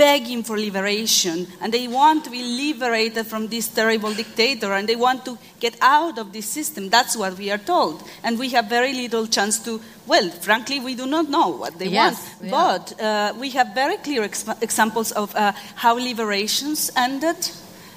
begging 0.00 0.42
for 0.42 0.56
liberation 0.58 1.46
and 1.60 1.74
they 1.74 1.86
want 1.86 2.24
to 2.24 2.30
be 2.30 2.42
liberated 2.42 3.26
from 3.26 3.48
this 3.48 3.68
terrible 3.68 4.12
dictator 4.14 4.72
and 4.72 4.88
they 4.88 4.96
want 4.96 5.20
to 5.26 5.36
get 5.60 5.76
out 5.82 6.18
of 6.18 6.32
this 6.32 6.46
system. 6.46 6.88
That's 6.88 7.14
what 7.16 7.36
we 7.36 7.50
are 7.50 7.58
told. 7.58 8.02
And 8.24 8.38
we 8.38 8.48
have 8.56 8.66
very 8.70 8.94
little 8.94 9.26
chance 9.26 9.58
to, 9.66 9.78
well, 10.06 10.30
frankly, 10.30 10.80
we 10.80 10.94
do 10.94 11.06
not 11.06 11.28
know 11.28 11.48
what 11.62 11.78
they 11.78 11.88
Yes, 11.88 12.16
want. 12.40 12.50
But 12.50 13.00
uh, 13.00 13.34
we 13.38 13.50
have 13.50 13.74
very 13.74 13.98
clear 13.98 14.22
ex- 14.22 14.48
examples 14.62 15.12
of 15.12 15.36
uh, 15.36 15.52
how 15.74 15.98
liberations 15.98 16.90
ended, 16.96 17.36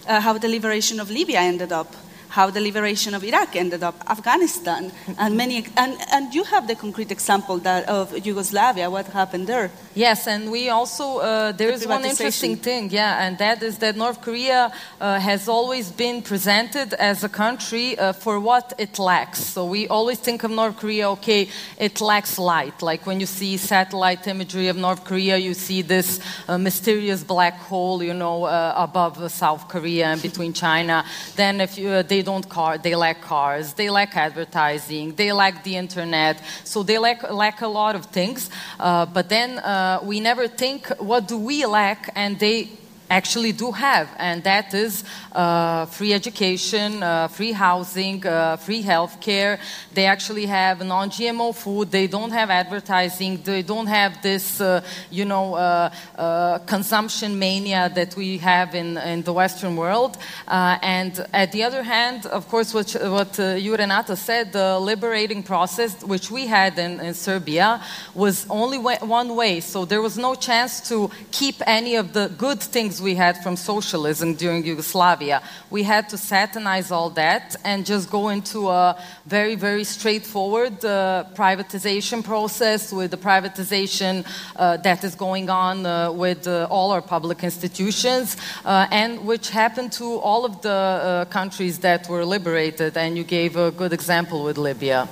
uh, 0.05 0.19
how 0.19 0.37
the 0.37 0.49
liberation 0.49 0.99
of 0.99 1.09
Libya 1.09 1.39
ended 1.39 1.71
up. 1.71 1.95
How 2.33 2.49
the 2.49 2.59
liberation 2.59 3.13
of 3.13 3.23
Iraq 3.23 3.55
ended 3.55 3.83
up, 3.83 3.95
Afghanistan, 4.09 4.91
and 5.17 5.37
many, 5.37 5.57
and, 5.77 5.93
and 6.11 6.33
you 6.33 6.43
have 6.45 6.65
the 6.67 6.75
concrete 6.75 7.11
example 7.11 7.59
that 7.59 7.87
of 7.87 8.25
Yugoslavia, 8.25 8.89
what 8.89 9.05
happened 9.05 9.45
there. 9.45 9.69
Yes, 9.95 10.27
and 10.27 10.49
we 10.49 10.69
also 10.69 11.19
uh, 11.19 11.51
there 11.51 11.69
The 11.69 11.85
is 11.85 11.87
one 11.87 12.05
interesting 12.09 12.55
thing, 12.57 12.89
yeah, 12.89 13.23
and 13.23 13.37
that 13.37 13.61
is 13.61 13.77
that 13.77 13.95
North 13.95 14.19
Korea 14.21 14.71
uh, 14.99 15.19
has 15.19 15.47
always 15.47 15.91
been 15.91 16.23
presented 16.23 16.95
as 16.95 17.23
a 17.23 17.29
country 17.29 17.95
uh, 17.99 18.13
for 18.13 18.39
what 18.39 18.73
it 18.79 18.97
lacks. 18.97 19.39
So 19.53 19.65
we 19.65 19.87
always 19.87 20.17
think 20.17 20.43
of 20.43 20.49
North 20.49 20.77
Korea, 20.77 21.11
okay, 21.11 21.47
it 21.77 22.01
lacks 22.01 22.39
light. 22.39 22.81
Like 22.81 23.05
when 23.05 23.19
you 23.19 23.27
see 23.27 23.57
satellite 23.57 24.25
imagery 24.25 24.69
of 24.69 24.77
North 24.77 25.03
Korea, 25.03 25.37
you 25.37 25.53
see 25.53 25.83
this 25.83 26.19
uh, 26.47 26.57
mysterious 26.57 27.23
black 27.23 27.59
hole, 27.69 28.01
you 28.01 28.15
know, 28.15 28.45
uh, 28.45 28.73
above 28.75 29.19
uh, 29.19 29.29
South 29.29 29.67
Korea 29.67 30.07
and 30.07 30.21
between 30.21 30.53
China. 30.53 31.05
Then 31.35 31.61
if 31.61 31.77
you, 31.77 31.89
uh, 31.89 32.01
they 32.01 32.22
don't 32.23 32.47
car, 32.49 32.77
they 32.77 32.95
lack 32.95 33.21
cars, 33.21 33.73
they 33.73 33.89
lack 33.89 34.15
advertising, 34.17 35.13
they 35.13 35.31
lack 35.31 35.63
the 35.63 35.75
internet. 35.75 36.41
So 36.63 36.81
they 36.81 36.97
lack 36.97 37.21
lack 37.31 37.61
a 37.61 37.67
lot 37.67 37.95
of 37.95 38.05
things. 38.05 38.49
Uh, 38.79 39.05
but 39.05 39.29
then 39.29 39.59
uh, 39.59 39.99
we 40.03 40.19
never 40.19 40.47
think, 40.47 40.87
what 40.97 41.27
do 41.27 41.37
we 41.37 41.65
lack? 41.65 42.11
And 42.15 42.39
they 42.39 42.69
actually 43.13 43.51
do 43.51 43.71
have, 43.71 44.07
and 44.17 44.43
that 44.43 44.73
is 44.73 45.03
uh, 45.31 45.85
free 45.85 46.13
education, 46.13 47.03
uh, 47.03 47.27
free 47.27 47.51
housing, 47.51 48.25
uh, 48.25 48.57
free 48.57 48.81
health 48.81 49.21
care. 49.21 49.59
They 49.93 50.05
actually 50.05 50.47
have 50.47 50.83
non 50.85 51.09
GMO 51.09 51.53
food, 51.53 51.91
they 51.91 52.07
don't 52.07 52.31
have 52.31 52.49
advertising, 52.49 53.41
they 53.43 53.61
don't 53.61 53.87
have 53.87 54.21
this, 54.21 54.59
uh, 54.59 54.81
you 55.11 55.25
know, 55.25 55.53
uh, 55.53 55.89
uh, 56.17 56.59
consumption 56.75 57.37
mania 57.37 57.91
that 57.93 58.15
we 58.15 58.37
have 58.39 58.73
in, 58.73 58.97
in 58.97 59.21
the 59.23 59.33
Western 59.33 59.75
world. 59.75 60.17
And 60.47 61.13
at 61.33 61.51
the 61.51 61.63
other 61.63 61.83
hand, 61.83 62.25
of 62.25 62.47
course, 62.47 62.73
what, 62.73 62.91
what 63.17 63.37
you, 63.37 63.75
Renata, 63.75 64.15
said, 64.15 64.53
the 64.53 64.79
liberating 64.79 65.43
process, 65.43 66.03
which 66.03 66.31
we 66.31 66.47
had 66.47 66.79
in, 66.79 66.99
in 66.99 67.13
Serbia, 67.13 67.81
was 68.15 68.45
only 68.49 68.77
wa- 68.77 69.05
one 69.21 69.35
way. 69.35 69.59
So 69.59 69.85
there 69.85 70.01
was 70.01 70.17
no 70.17 70.35
chance 70.35 70.87
to 70.89 71.11
keep 71.31 71.57
any 71.67 71.95
of 71.95 72.13
the 72.13 72.31
good 72.37 72.59
things 72.59 73.02
we 73.03 73.15
had 73.15 73.43
from 73.43 73.55
socialism 73.55 74.33
during 74.33 74.65
Yugoslavia. 74.65 75.43
We 75.69 75.83
had 75.83 76.09
to 76.09 76.17
satanize 76.17 76.91
all 76.91 77.09
that 77.11 77.55
and 77.63 77.85
just 77.85 78.09
go 78.09 78.29
into 78.29 78.69
a 78.69 78.97
very, 79.25 79.55
very 79.55 79.83
straightforward 79.83 80.83
uh, 80.85 81.25
privatization 81.35 82.23
process 82.23 82.91
with 82.91 83.11
the 83.11 83.17
privatization 83.17 84.25
uh, 84.55 84.77
that 84.77 85.03
is 85.03 85.15
going 85.15 85.49
on 85.49 85.85
uh, 85.85 86.11
with 86.11 86.47
uh, 86.47 86.67
all 86.71 86.91
our 86.91 87.01
public 87.01 87.43
institutions 87.43 88.37
uh, 88.65 88.87
and 88.89 89.25
which 89.25 89.49
happened 89.49 89.91
to 89.91 90.05
all 90.19 90.45
of 90.45 90.61
the 90.61 90.69
uh, 90.69 91.25
countries 91.25 91.79
that 91.79 92.07
were 92.07 92.25
liberated. 92.25 92.97
And 92.97 93.17
you 93.17 93.23
gave 93.23 93.55
a 93.57 93.71
good 93.71 93.93
example 93.93 94.43
with 94.43 94.57
Libya. 94.57 95.07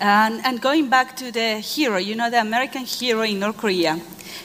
And, 0.00 0.44
and 0.44 0.60
going 0.60 0.88
back 0.88 1.16
to 1.16 1.30
the 1.30 1.60
hero, 1.60 1.98
you 1.98 2.14
know, 2.14 2.30
the 2.30 2.40
American 2.40 2.84
hero 2.84 3.22
in 3.22 3.38
North 3.40 3.56
Korea. 3.56 4.00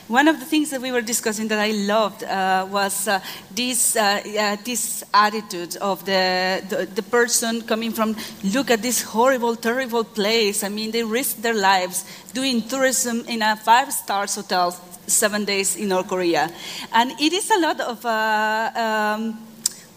One 0.07 0.27
of 0.27 0.39
the 0.39 0.45
things 0.45 0.69
that 0.71 0.81
we 0.81 0.91
were 0.91 1.01
discussing 1.01 1.47
that 1.49 1.59
I 1.59 1.71
loved 1.71 2.23
uh, 2.23 2.67
was 2.69 3.07
uh, 3.07 3.19
this, 3.53 3.95
uh, 3.95 4.21
uh, 4.25 4.57
this 4.63 5.03
attitude 5.13 5.77
of 5.77 6.05
the, 6.05 6.63
the, 6.69 6.85
the 6.85 7.03
person 7.03 7.61
coming 7.61 7.91
from, 7.91 8.15
look 8.43 8.71
at 8.71 8.81
this 8.81 9.01
horrible, 9.01 9.55
terrible 9.55 10.03
place. 10.03 10.63
I 10.63 10.69
mean, 10.69 10.91
they 10.91 11.03
risked 11.03 11.41
their 11.41 11.53
lives 11.53 12.05
doing 12.33 12.61
tourism 12.67 13.23
in 13.27 13.41
a 13.41 13.55
five 13.55 13.91
stars 13.91 14.35
hotel 14.35 14.71
seven 15.07 15.45
days 15.45 15.75
in 15.75 15.89
North 15.89 16.07
Korea. 16.07 16.51
And 16.93 17.11
it 17.19 17.33
is 17.33 17.49
a 17.51 17.59
lot 17.59 17.79
of. 17.79 18.05
Uh, 18.05 18.71
um, 18.75 19.45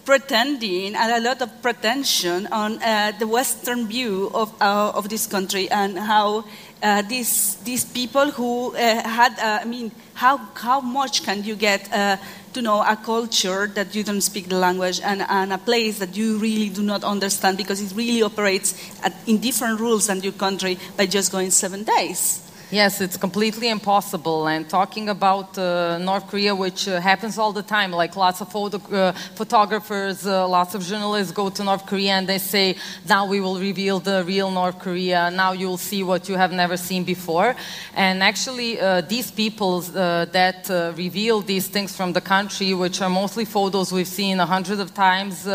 pretending 0.05 0.95
and 0.95 1.13
a 1.13 1.21
lot 1.21 1.41
of 1.43 1.63
pretension 1.63 2.47
on 2.49 2.83
uh, 2.83 3.13
the 3.19 3.27
Western 3.27 3.87
view 3.87 4.31
of, 4.35 4.53
uh, 4.61 4.91
of 4.95 5.09
this 5.09 5.27
country 5.27 5.71
and 5.71 5.99
how 5.99 6.45
uh, 6.83 7.03
these, 7.03 7.57
these 7.57 7.85
people 7.85 8.31
who 8.33 8.75
uh, 8.75 9.09
had, 9.09 9.39
uh, 9.39 9.61
I 9.63 9.65
mean, 9.65 9.93
how, 10.15 10.39
how 10.55 10.81
much 10.81 11.23
can 11.23 11.45
you 11.45 11.55
get 11.55 11.91
uh, 11.93 12.17
to 12.53 12.61
know 12.61 12.83
a 12.83 12.97
culture 12.97 13.67
that 13.69 13.95
you 13.95 14.03
don't 14.03 14.21
speak 14.21 14.49
the 14.49 14.59
language 14.59 15.01
and, 15.01 15.23
and 15.23 15.53
a 15.53 15.59
place 15.59 15.99
that 16.01 16.17
you 16.17 16.39
really 16.39 16.69
do 16.69 16.83
not 16.83 17.05
understand 17.05 17.57
because 17.57 17.81
it 17.81 17.97
really 17.97 18.23
operates 18.23 18.75
at, 19.03 19.15
in 19.27 19.39
different 19.39 19.81
rules 19.81 20.09
than 20.09 20.21
your 20.21 20.33
country 20.33 20.79
by 20.97 21.07
just 21.07 21.33
going 21.33 21.51
seven 21.51 21.85
days? 21.85 22.42
Yes, 22.73 23.03
it's 23.03 23.19
completely 23.19 23.69
impossible. 23.69 24.47
And 24.47 24.67
talking 24.67 25.11
about 25.11 25.59
uh, 25.59 25.99
North 25.99 26.27
Korea, 26.29 26.55
which 26.55 26.89
uh, 26.89 27.03
happens 27.03 27.37
all 27.37 27.53
the 27.53 27.63
time, 27.63 27.93
like 27.93 28.17
lots 28.17 28.41
of 28.41 28.51
photo, 28.51 28.79
uh, 28.79 29.13
photographers, 29.35 30.27
uh, 30.27 30.49
lots 30.49 30.75
of 30.75 30.83
journalists 30.83 31.35
go 31.35 31.51
to 31.51 31.65
North 31.65 31.85
Korea 31.85 32.13
and 32.13 32.27
they 32.27 32.39
say, 32.39 32.77
now 33.07 33.27
we 33.27 33.43
will 33.43 33.59
reveal 33.59 34.01
the 34.01 34.25
real 34.25 34.51
North 34.51 34.79
Korea. 34.79 35.31
Now 35.31 35.53
you'll 35.53 35.77
see 35.77 36.03
what 36.03 36.31
you 36.31 36.37
have 36.37 36.51
never 36.51 36.79
seen 36.79 37.05
before. 37.05 37.55
And 37.95 38.23
actually, 38.23 38.81
uh, 38.81 39.03
these 39.03 39.31
people 39.31 39.85
uh, 39.95 40.25
that 40.33 40.71
reveal 40.97 41.43
these 41.43 41.69
things 41.69 41.95
from 41.95 42.15
the 42.15 42.23
country, 42.23 42.73
which 42.73 43.03
are 43.03 43.11
mostly 43.11 43.45
photos 43.45 43.93
we've 43.93 44.09
seen 44.09 44.41
a 44.41 44.47
hundred 44.47 44.81
of 44.81 44.95
times 44.95 45.47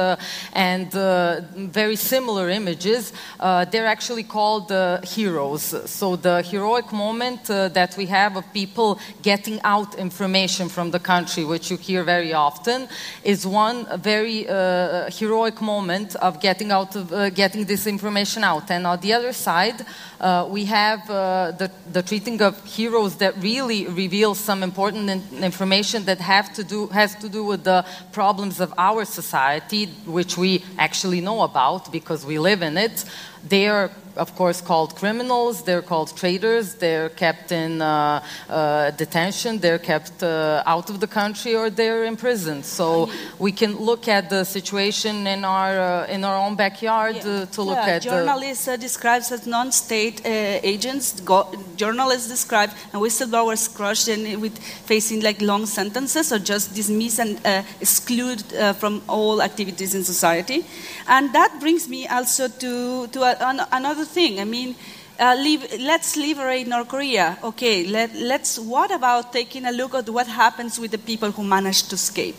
and 0.53 0.91
very 0.91 1.95
similar 1.95 2.47
images, 2.51 3.11
they're 3.39 3.87
actually 3.87 4.23
called 4.23 4.69
heroes. 5.03 5.63
So 5.89 6.15
the 6.15 6.43
heroic 6.43 6.93
moment 6.93 7.06
moment 7.09 7.49
uh, 7.49 7.55
that 7.79 7.91
we 7.97 8.05
have 8.19 8.31
of 8.39 8.45
people 8.53 8.89
getting 9.21 9.57
out 9.63 9.89
information 10.07 10.69
from 10.69 10.91
the 10.91 10.99
country, 10.99 11.43
which 11.53 11.65
you 11.71 11.77
hear 11.89 12.03
very 12.03 12.33
often, 12.47 12.87
is 13.23 13.39
one 13.65 13.77
very 14.11 14.39
uh, 14.47 15.09
heroic 15.19 15.57
moment 15.61 16.09
of 16.27 16.31
getting 16.47 16.69
out 16.77 16.95
of 16.95 17.05
uh, 17.11 17.29
getting 17.41 17.63
this 17.65 17.87
information 17.87 18.43
out. 18.43 18.65
And 18.75 18.85
on 18.87 18.99
the 19.05 19.13
other 19.17 19.33
side, 19.33 19.79
uh, 20.19 20.47
we 20.49 20.65
have 20.65 21.01
uh, 21.09 21.51
the, 21.61 21.69
the 21.95 22.01
treating 22.01 22.41
of 22.41 22.53
heroes 22.77 23.15
that 23.17 23.33
really 23.51 23.87
reveal 23.87 24.35
some 24.35 24.63
important 24.63 25.09
in 25.09 25.21
information 25.43 26.05
that 26.05 26.19
have 26.19 26.47
to 26.57 26.63
do 26.63 26.87
has 26.87 27.15
to 27.23 27.29
do 27.29 27.43
with 27.51 27.63
the 27.63 27.85
problems 28.11 28.59
of 28.59 28.69
our 28.77 29.05
society, 29.05 29.85
which 30.05 30.37
we 30.37 30.63
actually 30.77 31.21
know 31.21 31.39
about 31.41 31.91
because 31.91 32.25
we 32.25 32.37
live 32.39 32.61
in 32.69 32.77
it. 32.77 33.05
They 33.47 33.67
are 33.67 33.91
of 34.17 34.35
course, 34.35 34.59
called 34.61 34.95
criminals. 34.95 35.63
They're 35.63 35.81
called 35.81 36.09
traitors. 36.15 36.75
They're 36.75 37.09
kept 37.09 37.51
in 37.51 37.81
uh, 37.81 38.23
uh, 38.49 38.91
detention. 38.91 39.59
They're 39.59 39.79
kept 39.91 40.23
uh, 40.23 40.63
out 40.65 40.89
of 40.89 40.99
the 40.99 41.07
country, 41.07 41.55
or 41.55 41.69
they're 41.69 42.05
imprisoned. 42.05 42.65
So 42.65 43.09
we 43.39 43.51
can 43.51 43.71
look 43.89 44.07
at 44.07 44.29
the 44.29 44.43
situation 44.43 45.27
in 45.27 45.43
our 45.45 45.73
uh, 45.79 46.15
in 46.15 46.23
our 46.23 46.37
own 46.45 46.55
backyard 46.55 47.15
Yeah. 47.15 47.43
uh, 47.43 47.45
to 47.55 47.61
look 47.61 47.77
Yeah, 47.77 47.95
at. 47.95 48.01
the, 48.03 48.09
journalists 48.09 48.67
uh, 48.67 48.75
described 48.77 49.25
as 49.31 49.45
non-state 49.47 50.17
uh, 50.25 50.29
agents. 50.73 51.05
Go- 51.21 51.49
journalists 51.75 52.27
describe, 52.29 52.71
and 52.93 53.01
whistleblowers 53.01 53.63
crushed 53.77 54.07
and 54.07 54.41
with 54.41 54.57
facing 54.85 55.21
like 55.21 55.41
long 55.41 55.65
sentences 55.65 56.31
or 56.33 56.39
just 56.39 56.73
dismiss 56.73 57.19
and 57.19 57.39
uh, 57.45 57.61
exclude 57.81 58.41
uh, 58.53 58.73
from 58.73 59.01
all 59.07 59.41
activities 59.41 59.93
in 59.93 60.03
society. 60.03 60.65
And 61.07 61.33
that 61.33 61.51
brings 61.59 61.87
me 61.87 62.07
also 62.07 62.47
to 62.63 63.07
to 63.07 63.19
a, 63.23 63.33
an, 63.51 63.59
another 63.71 64.05
thing. 64.07 64.39
I 64.39 64.45
mean. 64.45 64.75
Uh, 65.19 65.33
leave, 65.33 65.65
let's 65.79 66.15
liberate 66.15 66.67
North 66.67 66.89
Korea. 66.89 67.39
Okay, 67.43 67.87
let, 67.87 68.13
let's. 68.13 68.59
What 68.59 68.91
about 68.91 69.33
taking 69.33 69.65
a 69.65 69.71
look 69.71 69.95
at 69.95 70.07
what 70.07 70.27
happens 70.27 70.77
with 70.77 70.91
the 70.91 70.99
people 70.99 71.31
who 71.31 71.43
manage 71.43 71.87
to 71.89 71.95
escape? 71.95 72.35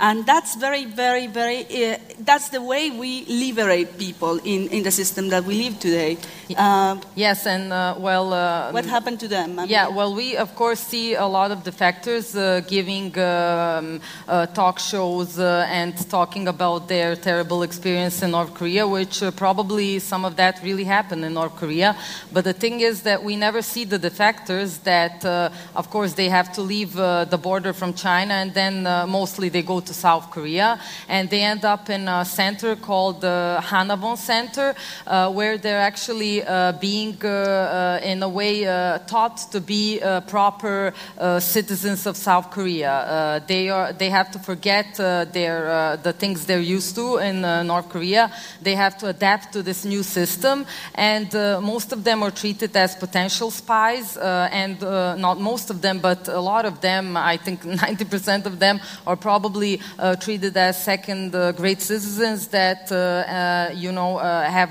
And 0.00 0.24
that's 0.24 0.54
very, 0.54 0.84
very, 0.84 1.26
very, 1.26 1.66
uh, 1.66 1.98
that's 2.20 2.50
the 2.50 2.62
way 2.62 2.90
we 2.90 3.24
liberate 3.26 3.98
people 3.98 4.38
in, 4.44 4.68
in 4.68 4.82
the 4.84 4.92
system 4.92 5.28
that 5.30 5.44
we 5.44 5.64
live 5.64 5.80
today. 5.80 6.18
Uh, 6.56 6.96
yes, 7.14 7.46
and 7.46 7.72
uh, 7.72 7.94
well. 7.98 8.32
Uh, 8.32 8.70
what 8.70 8.86
happened 8.86 9.18
to 9.20 9.28
them? 9.28 9.58
I 9.58 9.62
mean, 9.62 9.70
Yeah, 9.70 9.88
well, 9.88 10.14
we 10.14 10.36
of 10.36 10.54
course 10.54 10.80
see 10.80 11.14
a 11.14 11.26
lot 11.26 11.50
of 11.50 11.64
defectors 11.64 12.36
uh, 12.36 12.60
giving 12.60 13.18
um, 13.18 14.00
uh, 14.28 14.46
talk 14.46 14.78
shows 14.78 15.38
uh, 15.38 15.66
and 15.68 15.94
talking 16.08 16.48
about 16.48 16.88
their 16.88 17.16
terrible 17.16 17.62
experience 17.64 18.22
in 18.22 18.30
North 18.30 18.54
Korea, 18.54 18.86
which 18.86 19.22
uh, 19.22 19.30
probably 19.32 19.98
some 19.98 20.24
of 20.24 20.36
that 20.36 20.60
really 20.62 20.84
happened 20.84 21.24
in 21.24 21.34
North 21.34 21.56
Korea. 21.56 21.96
But 22.32 22.44
the 22.44 22.52
thing 22.52 22.80
is 22.80 23.02
that 23.02 23.22
we 23.22 23.36
never 23.36 23.62
see 23.62 23.84
the 23.84 23.98
defectors 23.98 24.82
that, 24.84 25.24
uh, 25.24 25.50
of 25.74 25.90
course, 25.90 26.14
they 26.14 26.28
have 26.28 26.52
to 26.54 26.62
leave 26.62 26.98
uh, 26.98 27.24
the 27.24 27.38
border 27.38 27.72
from 27.72 27.94
China 27.94 28.34
and 28.34 28.54
then 28.54 28.86
uh, 28.86 29.06
mostly 29.06 29.48
they 29.48 29.62
go 29.62 29.80
to 29.88 29.94
South 29.94 30.30
Korea 30.30 30.78
and 31.08 31.28
they 31.30 31.42
end 31.42 31.64
up 31.64 31.90
in 31.90 32.06
a 32.08 32.24
center 32.24 32.76
called 32.76 33.20
the 33.20 33.60
Hanawon 33.62 34.16
Center 34.16 34.74
uh, 35.06 35.30
where 35.32 35.58
they're 35.58 35.80
actually 35.80 36.44
uh, 36.44 36.72
being, 36.72 37.16
uh, 37.24 37.28
uh 37.28 38.00
in 38.02 38.22
a 38.22 38.28
way, 38.28 38.66
uh, 38.66 38.98
taught 39.06 39.38
to 39.52 39.60
be 39.60 40.00
uh, 40.00 40.20
proper 40.22 40.92
citizens 41.40 42.06
of 42.06 42.16
South 42.16 42.50
Korea. 42.50 43.42
They, 43.46 43.68
are, 43.70 43.92
they 43.92 44.10
have 44.10 44.30
to 44.32 44.38
forget 44.38 44.86
their, 44.96 45.96
the 46.02 46.12
things 46.12 46.46
they're 46.46 46.68
used 46.78 46.94
to 46.96 47.18
in 47.18 47.40
North 47.66 47.88
Korea. 47.88 48.30
They 48.62 48.74
have 48.74 48.98
to 48.98 49.06
adapt 49.08 49.52
to 49.54 49.62
this 49.62 49.84
new 49.84 50.02
system, 50.02 50.66
and 50.94 51.32
most 51.62 51.92
of 51.92 52.04
them 52.04 52.22
are 52.22 52.30
treated 52.30 52.76
as 52.76 52.94
potential 52.94 53.50
spies, 53.50 54.16
and 54.16 54.80
not 54.80 55.40
most 55.40 55.70
of 55.70 55.80
them, 55.80 55.98
but 55.98 56.28
a 56.28 56.40
lot 56.40 56.64
of 56.64 56.80
them, 56.80 57.16
I 57.16 57.36
think 57.36 57.62
90% 57.62 58.46
of 58.46 58.58
them, 58.58 58.80
are 59.06 59.16
probably 59.16 59.77
uh, 59.98 60.16
treated 60.16 60.56
as 60.56 60.82
second 60.82 61.34
uh, 61.34 61.52
grade 61.52 61.80
citizens 61.80 62.48
that, 62.48 62.90
uh, 62.92 62.96
uh 62.96 63.70
you 63.74 63.92
know, 63.92 64.18
uh, 64.18 64.44
have 64.58 64.70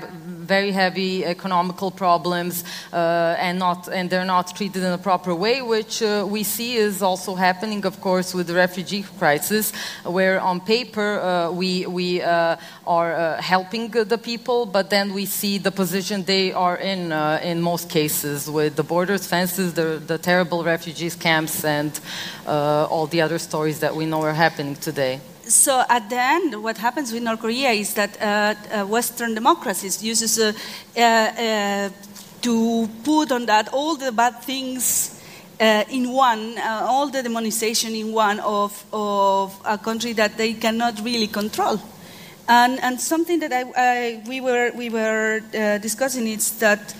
very 0.54 0.72
heavy 0.72 1.24
economical 1.24 1.90
problems 1.90 2.64
uh, 2.92 3.46
and 3.46 3.58
not 3.58 3.88
and 3.88 4.08
they're 4.10 4.24
not 4.24 4.46
treated 4.56 4.82
in 4.82 4.92
a 4.92 5.02
proper 5.10 5.34
way, 5.34 5.56
which 5.62 6.00
we 6.34 6.42
see 6.42 6.76
is 6.76 7.02
also 7.02 7.34
happening, 7.34 7.84
of 7.84 8.00
course, 8.00 8.34
with 8.36 8.46
the 8.46 8.54
refugee 8.54 9.04
crisis, 9.18 9.72
where 10.04 10.40
on 10.40 10.60
paper 10.60 11.50
we 11.60 11.86
we 11.86 12.22
are 12.22 13.36
helping 13.52 13.90
the 13.90 14.18
people, 14.30 14.66
but 14.66 14.90
then 14.90 15.12
we 15.12 15.26
see 15.26 15.58
the 15.58 15.70
position 15.82 16.24
they 16.24 16.52
are 16.52 16.78
in 16.92 17.12
in 17.50 17.60
most 17.60 17.90
cases 17.90 18.48
with 18.58 18.72
the 18.76 18.86
borders, 18.94 19.26
fences, 19.26 19.74
the, 19.74 19.88
the 20.12 20.18
terrible 20.18 20.64
refugees 20.64 21.14
camps, 21.14 21.64
and 21.64 21.92
all 22.46 23.06
the 23.06 23.20
other 23.20 23.38
stories 23.38 23.78
that 23.80 23.94
we 23.94 24.04
know 24.06 24.22
are 24.22 24.38
happening 24.46 24.76
today. 24.76 24.97
So 25.48 25.82
at 25.88 26.10
the 26.10 26.20
end, 26.20 26.62
what 26.62 26.76
happens 26.76 27.12
with 27.12 27.22
North 27.22 27.40
Korea 27.40 27.70
is 27.70 27.94
that 27.94 28.20
uh, 28.20 28.54
uh, 28.70 28.86
Western 28.86 29.34
democracies 29.34 30.02
uses 30.02 30.38
uh, 30.38 30.52
uh, 30.96 31.00
uh, 31.00 31.90
to 32.42 32.88
put 33.02 33.32
on 33.32 33.46
that 33.46 33.72
all 33.72 33.96
the 33.96 34.12
bad 34.12 34.42
things 34.42 35.22
uh, 35.60 35.84
in 35.90 36.12
one, 36.12 36.58
all 36.58 37.08
the 37.08 37.22
demonization 37.22 37.98
in 37.98 38.12
one 38.12 38.40
of, 38.40 38.84
of 38.92 39.58
a 39.64 39.78
country 39.78 40.12
that 40.12 40.36
they 40.36 40.52
cannot 40.52 41.00
really 41.02 41.28
control. 41.28 41.80
And, 42.48 42.78
and 42.82 43.00
something 43.00 43.38
that 43.40 43.52
I, 43.52 43.72
I, 43.76 44.22
we 44.26 44.40
were, 44.40 44.70
we 44.74 44.90
were 44.90 45.40
discussing 45.80 46.26
is 46.26 46.58
that 46.58 46.94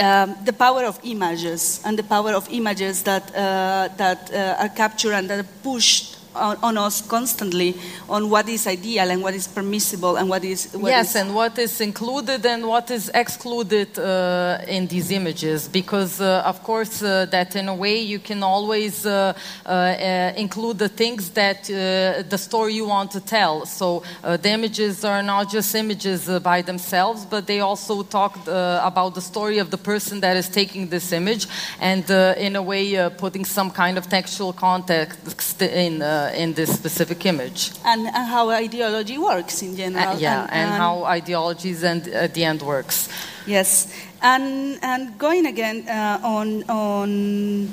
um, 0.00 0.36
the 0.44 0.52
power 0.52 0.84
of 0.84 0.98
images 1.02 1.80
and 1.84 1.98
the 1.98 2.02
power 2.02 2.32
of 2.32 2.48
images 2.50 3.02
that, 3.02 3.32
that 3.32 4.32
are 4.32 4.68
captured 4.70 5.12
and 5.12 5.28
that 5.28 5.40
are 5.40 5.48
pushed 5.62 6.21
on, 6.34 6.56
on 6.62 6.78
us 6.78 7.00
constantly 7.06 7.74
on 8.08 8.28
what 8.30 8.48
is 8.48 8.66
ideal 8.66 9.10
and 9.10 9.22
what 9.22 9.34
is 9.34 9.46
permissible 9.48 10.16
and 10.16 10.28
what 10.28 10.44
is 10.44 10.72
what 10.72 10.90
yes, 10.90 11.10
is- 11.10 11.16
and 11.16 11.34
what 11.34 11.58
is 11.58 11.80
included 11.80 12.44
and 12.46 12.66
what 12.66 12.90
is 12.90 13.10
excluded 13.14 13.98
uh, 13.98 14.58
in 14.68 14.86
these 14.86 15.10
images, 15.10 15.68
because 15.68 16.20
uh, 16.20 16.42
of 16.46 16.62
course 16.62 17.02
uh, 17.02 17.26
that 17.30 17.54
in 17.56 17.68
a 17.68 17.74
way 17.74 17.98
you 18.00 18.18
can 18.18 18.42
always 18.42 19.06
uh, 19.06 19.32
uh, 19.66 19.68
uh, 19.68 20.32
include 20.36 20.78
the 20.78 20.88
things 20.88 21.30
that 21.30 21.68
uh, 21.70 22.22
the 22.28 22.38
story 22.38 22.74
you 22.74 22.86
want 22.86 23.10
to 23.10 23.20
tell. 23.20 23.66
So 23.66 24.02
uh, 24.24 24.36
the 24.36 24.50
images 24.50 25.04
are 25.04 25.22
not 25.22 25.50
just 25.50 25.74
images 25.74 26.28
uh, 26.28 26.40
by 26.40 26.62
themselves, 26.62 27.24
but 27.24 27.46
they 27.46 27.60
also 27.60 28.02
talk 28.02 28.36
uh, 28.48 28.80
about 28.82 29.14
the 29.14 29.20
story 29.20 29.58
of 29.58 29.70
the 29.70 29.78
person 29.78 30.20
that 30.20 30.36
is 30.36 30.48
taking 30.48 30.88
this 30.88 31.12
image, 31.12 31.46
and 31.80 32.10
uh, 32.10 32.34
in 32.36 32.56
a 32.56 32.62
way 32.62 32.96
uh, 32.96 33.10
putting 33.10 33.44
some 33.44 33.70
kind 33.70 33.98
of 33.98 34.08
textual 34.08 34.52
context 34.52 35.62
in 35.62 36.02
uh, 36.22 36.32
in 36.34 36.54
this 36.54 36.74
specific 36.74 37.26
image. 37.26 37.72
and, 37.84 38.06
and 38.06 38.26
how 38.28 38.50
ideology 38.50 39.18
works 39.18 39.62
in 39.62 39.76
general. 39.76 40.08
Uh, 40.08 40.18
yeah, 40.18 40.46
and, 40.50 40.70
how 40.70 41.04
ideologies 41.04 41.82
and 41.82 42.06
at 42.08 42.34
the 42.34 42.44
end 42.44 42.62
works. 42.62 43.08
Yes, 43.46 43.92
and 44.20 44.78
and 44.82 45.18
going 45.18 45.46
again 45.46 45.88
uh, 45.88 46.20
on 46.22 46.62
on 46.68 47.68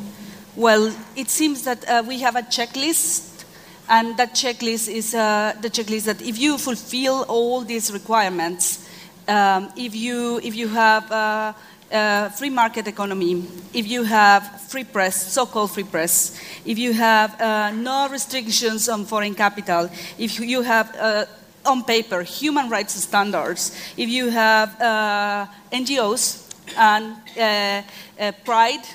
well, 0.56 0.94
it 1.16 1.30
seems 1.30 1.64
that 1.64 1.88
uh, 1.88 2.04
we 2.08 2.20
have 2.20 2.36
a 2.36 2.42
checklist, 2.42 3.46
and 3.88 4.18
that 4.18 4.34
checklist 4.34 4.90
is 4.90 5.14
uh, 5.14 5.54
the 5.62 5.70
checklist 5.70 6.06
that 6.06 6.22
if 6.22 6.38
you 6.38 6.58
fulfill 6.58 7.24
all 7.28 7.62
these 7.62 7.94
requirements, 7.94 8.90
um, 9.28 9.70
if 9.78 9.96
you 9.96 10.40
if 10.44 10.56
you 10.56 10.68
have 10.70 11.56
uh, 11.92 12.30
free 12.30 12.50
market 12.50 12.88
economy, 12.88 13.46
if 13.74 13.88
you 13.88 14.04
have 14.04 14.62
free 14.62 14.84
press, 14.84 15.32
so-called 15.34 15.72
free 15.72 15.84
press, 15.84 16.40
if 16.66 16.78
you 16.78 16.94
have 16.94 17.40
uh, 17.42 17.72
no 17.72 18.08
restrictions 18.10 18.88
on 18.90 19.06
foreign 19.06 19.34
capital, 19.34 19.90
if 20.18 20.40
you 20.40 20.62
have 20.62 20.96
uh, 20.96 21.26
on 21.66 21.84
paper 21.84 22.24
human 22.24 22.70
rights 22.70 22.94
standards, 22.94 23.76
if 23.98 24.10
you 24.10 24.30
have 24.30 24.80
uh, 24.82 25.48
NGOs 25.72 26.46
and 26.78 27.16
uh, 27.38 28.32
Pride, 28.44 28.86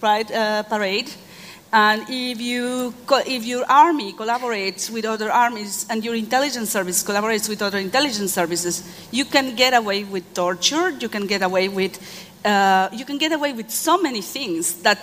Pride 0.00 0.28
parade, 0.68 1.10
and 1.74 2.04
if, 2.10 2.38
you 2.38 2.92
if 3.08 3.46
your 3.46 3.64
army 3.66 4.12
collaborates 4.12 4.90
with 4.90 5.06
other 5.06 5.32
armies 5.32 5.86
and 5.88 6.04
your 6.04 6.14
intelligence 6.14 6.68
service 6.68 7.02
collaborates 7.02 7.48
with 7.48 7.62
other 7.62 7.78
intelligence 7.78 8.34
services, 8.34 9.08
you 9.10 9.24
can 9.24 9.56
get 9.56 9.72
away 9.72 10.04
with 10.04 10.34
torture, 10.34 10.90
you 10.90 11.08
can 11.08 11.26
get 11.26 11.40
away 11.40 11.68
with, 11.68 11.98
uh, 12.44 12.88
you 12.92 13.04
can 13.04 13.18
get 13.18 13.32
away 13.32 13.52
with 13.52 13.70
so 13.70 14.00
many 14.00 14.22
things 14.22 14.74
that 14.82 14.98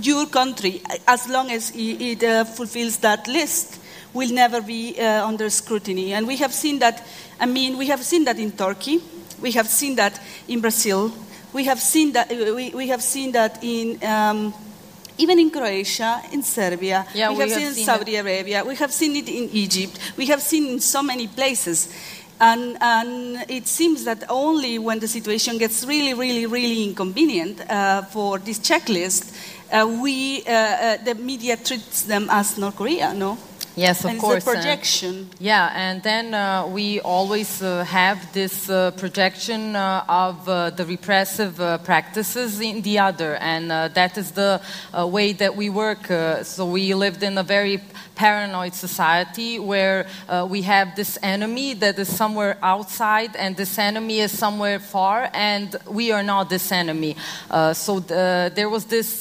your 0.00 0.26
country, 0.26 0.82
as 1.06 1.28
long 1.28 1.50
as 1.50 1.70
it, 1.70 2.00
it 2.00 2.24
uh, 2.24 2.44
fulfills 2.44 2.98
that 2.98 3.26
list, 3.28 3.80
will 4.12 4.32
never 4.32 4.60
be 4.60 4.96
uh, 4.98 5.26
under 5.26 5.50
scrutiny. 5.50 6.12
And 6.14 6.26
we 6.26 6.36
have 6.36 6.52
seen 6.52 6.78
that, 6.78 7.04
I 7.40 7.46
mean, 7.46 7.76
we 7.76 7.86
have 7.88 8.02
seen 8.02 8.24
that 8.24 8.38
in 8.38 8.52
Turkey, 8.52 9.02
we 9.40 9.52
have 9.52 9.68
seen 9.68 9.96
that 9.96 10.20
in 10.48 10.60
Brazil, 10.60 11.12
we 11.52 11.64
have 11.64 11.80
seen 11.80 12.12
that, 12.12 12.30
we, 12.30 12.70
we 12.70 12.88
have 12.88 13.02
seen 13.02 13.32
that 13.32 13.62
in. 13.62 14.02
Um, 14.04 14.54
even 15.16 15.38
in 15.38 15.48
Croatia, 15.48 16.22
in 16.32 16.42
Serbia, 16.42 17.06
yeah, 17.14 17.30
we, 17.30 17.36
we 17.36 17.40
have, 17.42 17.50
have 17.50 17.60
seen 17.60 17.72
seen 17.72 17.84
Saudi 17.84 18.16
it. 18.16 18.20
Arabia, 18.20 18.64
we 18.64 18.74
have 18.74 18.92
seen 18.92 19.14
it 19.14 19.28
in 19.28 19.48
Egypt, 19.52 19.96
we 20.16 20.26
have 20.26 20.42
seen 20.42 20.66
in 20.66 20.80
so 20.80 21.04
many 21.04 21.28
places. 21.28 21.88
And, 22.44 22.76
and 22.82 23.46
it 23.48 23.66
seems 23.66 24.04
that 24.04 24.24
only 24.28 24.78
when 24.78 24.98
the 24.98 25.08
situation 25.08 25.56
gets 25.56 25.82
really, 25.86 26.12
really, 26.12 26.44
really 26.44 26.84
inconvenient 26.84 27.58
uh, 27.70 28.02
for 28.02 28.38
this 28.38 28.58
checklist, 28.58 29.32
uh, 29.72 29.86
we, 29.86 30.42
uh, 30.46 30.52
uh 30.52 30.96
the 31.04 31.14
media 31.14 31.56
treats 31.56 32.02
them 32.02 32.28
as 32.30 32.58
North 32.58 32.76
Korea, 32.76 33.14
no? 33.14 33.38
Yes, 33.76 34.04
of 34.04 34.10
and 34.10 34.20
course. 34.20 34.36
It's 34.36 34.46
a 34.46 34.50
projection. 34.50 35.30
yeah, 35.40 35.72
and 35.74 36.00
then 36.02 36.32
uh, 36.32 36.66
we 36.68 37.00
always 37.00 37.60
uh, 37.60 37.82
have 37.84 38.32
this 38.32 38.70
uh, 38.70 38.92
projection 38.92 39.74
uh, 39.74 40.04
of 40.08 40.48
uh, 40.48 40.70
the 40.70 40.84
repressive 40.84 41.60
uh, 41.60 41.78
practices 41.78 42.60
in 42.60 42.82
the 42.82 43.00
other, 43.00 43.34
and 43.36 43.70
that 43.70 44.16
is 44.16 44.30
the 44.30 44.60
way 44.94 45.32
that 45.32 45.56
we 45.56 45.70
work. 45.70 46.06
so 46.44 46.66
we 46.66 46.94
lived 46.94 47.22
in 47.22 47.36
a 47.36 47.42
very 47.42 47.80
paranoid 48.14 48.74
society 48.74 49.58
where 49.58 50.06
we 50.48 50.62
have 50.62 50.94
this 50.94 51.18
enemy 51.20 51.74
that 51.74 51.98
is 51.98 52.08
somewhere 52.16 52.56
outside, 52.62 53.34
and 53.34 53.56
this 53.56 53.76
enemy 53.76 54.20
is 54.20 54.30
somewhere 54.30 54.78
far, 54.78 55.28
and 55.34 55.74
we 55.88 56.12
are 56.12 56.22
not 56.22 56.48
this 56.48 56.70
enemy. 56.70 57.16
so 57.72 57.98
the, 57.98 58.52
there 58.54 58.68
was 58.68 58.84
this 58.84 59.20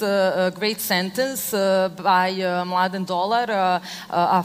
great 0.54 0.80
sentence 0.80 1.52
by 1.52 2.32
Mladen 2.68 3.06
Dolar 3.08 3.82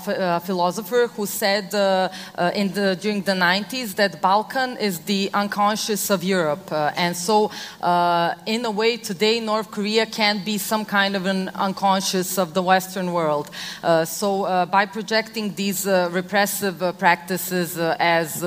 a 0.06 0.20
uh, 0.20 0.38
philosopher 0.38 1.08
who 1.16 1.26
said 1.26 1.74
uh, 1.74 2.08
uh, 2.37 2.50
in 2.54 2.72
the, 2.72 2.96
during 3.00 3.22
the 3.22 3.32
90s 3.32 3.94
that 3.96 4.20
Balkan 4.20 4.76
is 4.78 5.00
the 5.00 5.30
unconscious 5.34 6.11
of 6.11 6.22
Europe. 6.22 6.70
Uh, 6.70 6.92
and 6.96 7.16
so, 7.16 7.50
uh, 7.80 8.34
in 8.46 8.64
a 8.64 8.70
way, 8.70 8.96
today 8.96 9.40
North 9.40 9.70
Korea 9.70 10.06
can 10.06 10.44
be 10.44 10.58
some 10.58 10.84
kind 10.84 11.16
of 11.16 11.26
an 11.26 11.48
unconscious 11.50 12.38
of 12.38 12.54
the 12.54 12.62
Western 12.62 13.12
world. 13.12 13.50
Uh, 13.82 14.04
so, 14.04 14.28
by 14.66 14.84
projecting 14.87 15.54
these 15.54 15.87
repressive 15.87 16.78
practices 16.98 17.78
as 17.78 18.42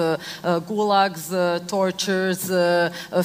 gulags, 0.70 1.24
tortures, 1.68 2.42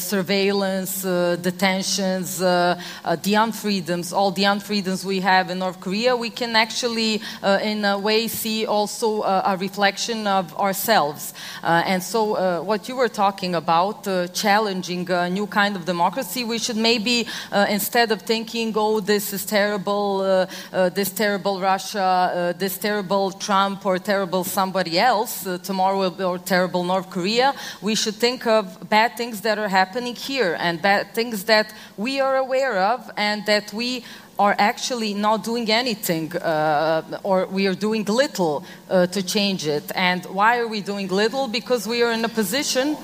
surveillance, 0.00 1.02
detentions, 1.02 2.38
the 2.38 3.34
unfreedoms, 3.44 4.12
all 4.12 4.30
the 4.30 4.44
unfreedoms 4.44 5.04
we 5.04 5.20
have 5.20 5.50
in 5.50 5.58
North 5.58 5.80
Korea, 5.80 6.16
we 6.16 6.30
can 6.30 6.56
actually, 6.56 7.20
in 7.62 7.84
a 7.84 7.98
way, 7.98 8.15
way 8.16 8.28
see 8.28 8.66
also 8.66 9.08
a, 9.22 9.36
a 9.52 9.56
reflection 9.56 10.26
of 10.26 10.44
ourselves. 10.66 11.22
Uh, 11.62 11.92
and 11.92 12.00
so, 12.02 12.20
uh, 12.34 12.70
what 12.70 12.88
you 12.88 12.96
were 12.96 13.12
talking 13.24 13.54
about, 13.54 13.98
uh, 14.08 14.26
challenging 14.44 15.04
a 15.10 15.28
new 15.38 15.46
kind 15.60 15.76
of 15.78 15.82
democracy, 15.84 16.42
we 16.44 16.58
should 16.64 16.80
maybe, 16.90 17.16
uh, 17.52 17.76
instead 17.78 18.08
of 18.14 18.18
thinking, 18.22 18.72
oh, 18.76 19.00
this 19.00 19.32
is 19.36 19.42
terrible, 19.44 20.08
uh, 20.20 20.46
uh, 20.72 20.88
this 20.98 21.10
terrible 21.22 21.54
Russia, 21.72 22.54
this 22.58 22.78
terrible 22.78 23.26
Trump, 23.46 23.78
or 23.88 23.98
terrible 23.98 24.44
somebody 24.44 24.94
else, 25.12 25.32
tomorrow 25.70 26.08
or 26.30 26.38
terrible 26.38 26.82
North 26.92 27.08
Korea, 27.16 27.48
we 27.82 27.94
should 28.00 28.18
think 28.26 28.46
of 28.46 28.62
bad 28.96 29.10
things 29.20 29.36
that 29.46 29.56
are 29.58 29.72
happening 29.80 30.16
here 30.30 30.52
and 30.64 30.80
bad 30.80 31.02
things 31.14 31.44
that 31.44 31.66
we 31.96 32.12
are 32.26 32.36
aware 32.46 32.76
of 32.92 32.98
and 33.16 33.38
that 33.46 33.72
we 33.72 34.04
are 34.38 34.54
actually 34.58 35.14
not 35.14 35.44
doing 35.44 35.70
anything 35.70 36.36
uh, 36.36 37.20
or 37.22 37.46
we 37.46 37.66
are 37.66 37.74
doing 37.74 38.04
little 38.04 38.64
uh, 38.90 39.06
to 39.06 39.22
change 39.22 39.66
it. 39.66 39.90
And 39.94 40.24
why 40.26 40.58
are 40.58 40.68
we 40.68 40.80
doing 40.80 41.08
little? 41.08 41.48
Because 41.48 41.86
we 41.86 42.02
are 42.02 42.12
in 42.12 42.24
a 42.24 42.28
position. 42.28 42.96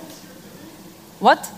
What? 1.20 1.50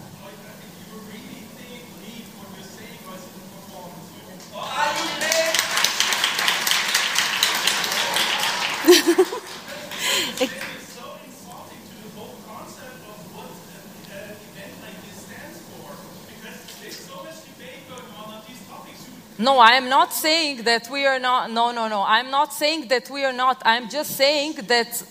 No, 19.45 19.59
I 19.59 19.73
am 19.73 19.91
not 19.91 20.15
saying 20.15 20.63
that 20.63 20.89
we 20.89 21.05
are 21.05 21.19
not. 21.19 21.51
No, 21.51 21.71
no, 21.71 21.87
no. 21.87 22.03
I'm 22.03 22.31
not 22.31 22.55
saying 22.55 22.89
that 22.89 23.11
we 23.11 23.25
are 23.25 23.33
not. 23.33 23.61
I'm 23.67 23.91
just 23.91 24.17
saying 24.17 24.55
that. 24.69 25.03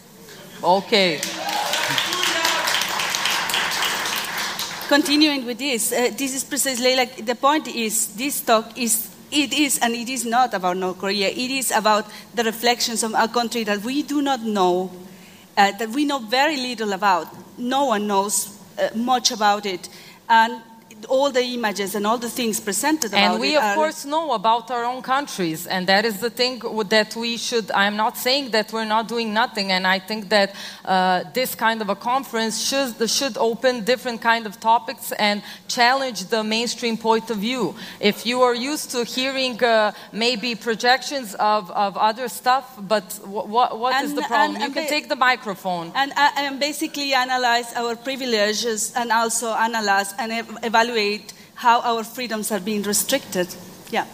Okay. 0.63 1.19
Continuing 4.87 5.45
with 5.45 5.59
this, 5.59 5.93
uh, 5.93 6.09
this 6.17 6.33
is 6.33 6.43
precisely 6.43 6.95
like 6.95 7.23
the 7.23 7.35
point 7.35 7.67
is 7.67 8.15
this 8.15 8.41
talk 8.41 8.75
is 8.75 9.11
it 9.31 9.53
is 9.53 9.77
and 9.77 9.93
it 9.93 10.09
is 10.09 10.25
not 10.25 10.55
about 10.55 10.77
North 10.77 10.97
Korea. 10.97 11.29
It 11.29 11.51
is 11.51 11.69
about 11.69 12.07
the 12.33 12.43
reflections 12.43 13.03
of 13.03 13.13
a 13.15 13.27
country 13.27 13.63
that 13.65 13.83
we 13.83 14.01
do 14.01 14.23
not 14.23 14.41
know, 14.41 14.91
uh, 15.55 15.73
that 15.77 15.89
we 15.89 16.05
know 16.05 16.17
very 16.17 16.57
little 16.57 16.93
about. 16.93 17.27
No 17.59 17.85
one 17.85 18.07
knows 18.07 18.59
uh, 18.79 18.89
much 18.95 19.29
about 19.29 19.67
it, 19.67 19.89
and 20.27 20.59
all 21.05 21.31
the 21.31 21.43
images 21.43 21.95
and 21.95 22.05
all 22.05 22.17
the 22.17 22.29
things 22.29 22.59
presented 22.59 23.13
and 23.13 23.39
we 23.39 23.55
of 23.55 23.75
course 23.75 24.05
know 24.05 24.33
about 24.33 24.71
our 24.71 24.85
own 24.85 25.01
countries 25.01 25.67
and 25.67 25.87
that 25.87 26.05
is 26.05 26.19
the 26.19 26.29
thing 26.29 26.59
that 26.89 27.15
we 27.15 27.37
should 27.37 27.71
i'm 27.71 27.95
not 27.95 28.17
saying 28.17 28.51
that 28.51 28.71
we're 28.73 28.85
not 28.85 29.07
doing 29.07 29.33
nothing 29.33 29.71
and 29.71 29.85
i 29.87 29.99
think 29.99 30.29
that 30.29 30.55
uh, 30.85 31.23
this 31.33 31.55
kind 31.55 31.81
of 31.81 31.89
a 31.89 31.95
conference 31.95 32.61
should, 32.61 33.09
should 33.09 33.37
open 33.37 33.83
different 33.83 34.21
kind 34.21 34.45
of 34.45 34.59
topics 34.59 35.11
and 35.13 35.41
challenge 35.67 36.25
the 36.25 36.43
mainstream 36.43 36.97
point 36.97 37.29
of 37.29 37.37
view. 37.37 37.75
If 37.99 38.25
you 38.25 38.41
are 38.41 38.55
used 38.55 38.91
to 38.91 39.03
hearing 39.03 39.63
uh, 39.63 39.91
maybe 40.11 40.55
projections 40.55 41.35
of, 41.35 41.71
of 41.71 41.97
other 41.97 42.27
stuff 42.27 42.65
but 42.79 43.03
what, 43.23 43.79
what 43.79 43.95
and, 43.95 44.05
is 44.05 44.15
the 44.15 44.21
problem? 44.21 44.61
And, 44.61 44.63
you 44.63 44.71
can 44.71 44.89
take 44.89 45.09
the 45.09 45.15
microphone. 45.15 45.91
and, 45.95 46.11
uh, 46.15 46.29
and 46.37 46.59
basically 46.59 47.13
analyze 47.13 47.73
our 47.75 47.95
privileges 47.95 48.93
and 48.95 49.11
also 49.11 49.53
analyze 49.53 50.13
and 50.17 50.29
evaluate 50.63 50.92
evaluate 50.93 51.33
how 51.55 51.81
our 51.81 52.03
freedoms 52.03 52.51
are 52.51 52.59
being 52.59 52.83
restricted. 52.83 53.47
Yeah. 53.91 54.05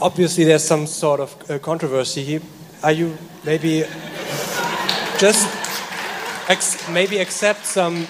Obviously, 0.00 0.44
there's 0.44 0.64
some 0.64 0.86
sort 0.86 1.20
of 1.20 1.50
uh, 1.50 1.58
controversy 1.58 2.22
here. 2.22 2.40
Are 2.82 2.92
you 2.92 3.16
maybe 3.44 3.84
just 5.18 5.48
ex 6.48 6.88
maybe 6.88 7.18
accept 7.18 7.66
some 7.66 8.06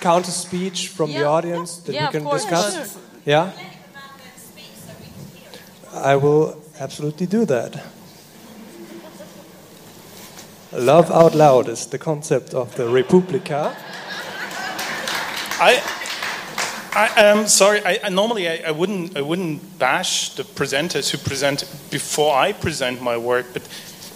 counter 0.00 0.32
speech 0.32 0.88
from 0.88 1.10
yeah. 1.10 1.20
the 1.20 1.26
audience 1.26 1.78
that 1.84 1.94
yeah, 1.94 2.06
we 2.06 2.12
can 2.12 2.24
course, 2.24 2.42
discuss? 2.42 2.74
Sure. 2.74 3.02
Yeah? 3.24 3.52
I 5.94 6.16
will 6.16 6.56
absolutely 6.80 7.26
do 7.26 7.44
that. 7.44 7.84
Love 10.72 11.10
out 11.10 11.34
loud 11.34 11.68
is 11.68 11.86
the 11.86 11.98
concept 11.98 12.54
of 12.54 12.74
the 12.74 12.88
re:publica. 12.88 13.76
I, 15.62 15.80
I 16.92 17.22
am 17.22 17.46
sorry. 17.46 17.84
I, 17.84 18.00
I 18.02 18.08
normally 18.08 18.48
I, 18.48 18.64
I, 18.66 18.70
wouldn't 18.72 19.16
I 19.16 19.20
wouldn't 19.20 19.78
bash 19.78 20.34
the 20.34 20.42
presenters 20.42 21.10
who 21.10 21.18
present 21.18 21.60
before 21.88 22.34
I 22.34 22.50
present 22.50 23.00
my 23.00 23.16
work, 23.16 23.46
but 23.52 23.62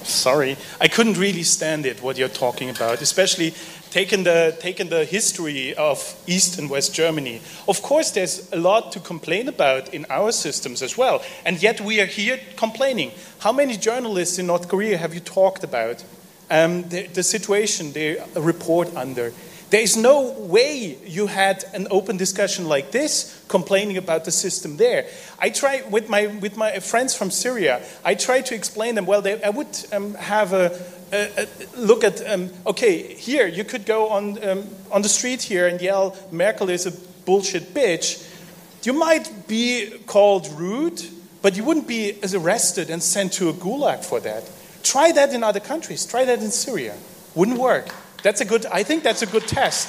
sorry, 0.03 0.57
I 0.81 0.89
couldn't 0.89 1.17
really 1.17 1.45
stand 1.45 1.87
it. 1.87 2.03
What 2.03 2.19
you're 2.19 2.29
talking 2.29 2.69
about, 2.69 3.01
especially 3.01 3.55
taking 3.93 4.25
the 4.25 4.57
the 4.91 5.05
history 5.05 5.73
of 5.77 6.17
East 6.27 6.59
and 6.59 6.69
West 6.69 6.97
Germany. 6.97 7.41
Of 7.69 7.81
course, 7.81 8.11
there's 8.11 8.53
a 8.53 8.57
lot 8.57 8.91
to 8.93 8.99
complain 8.99 9.47
about 9.47 9.95
in 9.95 10.05
our 10.11 10.33
systems 10.33 10.83
as 10.83 10.99
well, 10.99 11.23
and 11.45 11.63
yet 11.63 11.81
we 11.81 12.01
are 12.01 12.07
here 12.07 12.41
complaining. 12.57 13.13
How 13.39 13.53
many 13.53 13.77
journalists 13.77 14.41
in 14.41 14.49
North 14.49 14.67
Korea 14.69 14.99
have 14.99 15.15
you 15.15 15.21
talked 15.21 15.63
about? 15.63 16.03
Um, 16.51 16.89
the, 16.89 17.07
the 17.09 17.23
situation 17.23 17.93
they 17.93 18.19
report 18.37 18.95
under 18.97 19.33
There 19.70 19.81
is 19.81 19.96
no 19.96 20.31
way 20.31 20.96
you 21.05 21.26
had 21.26 21.64
an 21.74 21.88
open 21.90 22.16
discussion 22.16 22.66
like 22.68 22.92
this, 22.92 23.44
complaining 23.48 23.96
about 23.96 24.24
the 24.24 24.31
system 24.31 24.76
there. 24.76 25.07
I 25.40 25.50
try 25.50 25.83
with 25.90 26.09
my 26.09 26.26
with 26.26 26.57
my 26.57 26.79
friends 26.79 27.16
from 27.16 27.33
Syria. 27.33 27.83
I 28.05 28.14
try 28.14 28.42
to 28.42 28.55
explain 28.55 28.94
them. 28.94 29.07
Well, 29.07 29.22
they, 29.22 29.42
I 29.42 29.50
would 29.50 29.76
um, 29.92 30.14
have 30.14 30.52
a, 30.52 30.81
a, 31.12 31.42
a 31.42 31.46
look 31.76 32.05
at. 32.05 32.24
Um, 32.31 32.50
okay, 32.64 33.12
here 33.14 33.48
you 33.48 33.64
could 33.64 33.87
go 33.87 34.09
on 34.09 34.42
um, 34.44 34.68
on 34.92 35.02
the 35.02 35.09
street 35.09 35.42
here 35.42 35.66
and 35.66 35.81
yell, 35.81 36.16
"Merkel 36.31 36.70
is 36.70 36.87
a 36.87 36.92
bullshit 37.24 37.74
bitch." 37.74 38.22
You 38.85 38.92
might 38.92 39.48
be 39.48 39.90
called 40.07 40.46
rude, 40.52 41.02
but 41.42 41.57
you 41.57 41.64
wouldn't 41.64 41.88
be 41.88 42.22
as 42.22 42.35
arrested 42.35 42.88
and 42.88 43.02
sent 43.02 43.33
to 43.35 43.48
a 43.48 43.52
gulag 43.52 44.05
for 44.05 44.20
that. 44.20 44.48
Try 44.85 45.11
that 45.11 45.35
in 45.35 45.42
other 45.42 45.59
countries. 45.59 46.07
Try 46.07 46.24
that 46.24 46.40
in 46.40 46.52
Syria. 46.52 46.94
Wouldn't 47.35 47.59
work. 47.59 47.92
That's 48.27 48.41
a 48.41 48.45
good. 48.45 48.67
I 48.81 48.83
think 48.83 49.05
that's 49.05 49.23
a 49.23 49.31
good 49.35 49.47
test. 49.47 49.89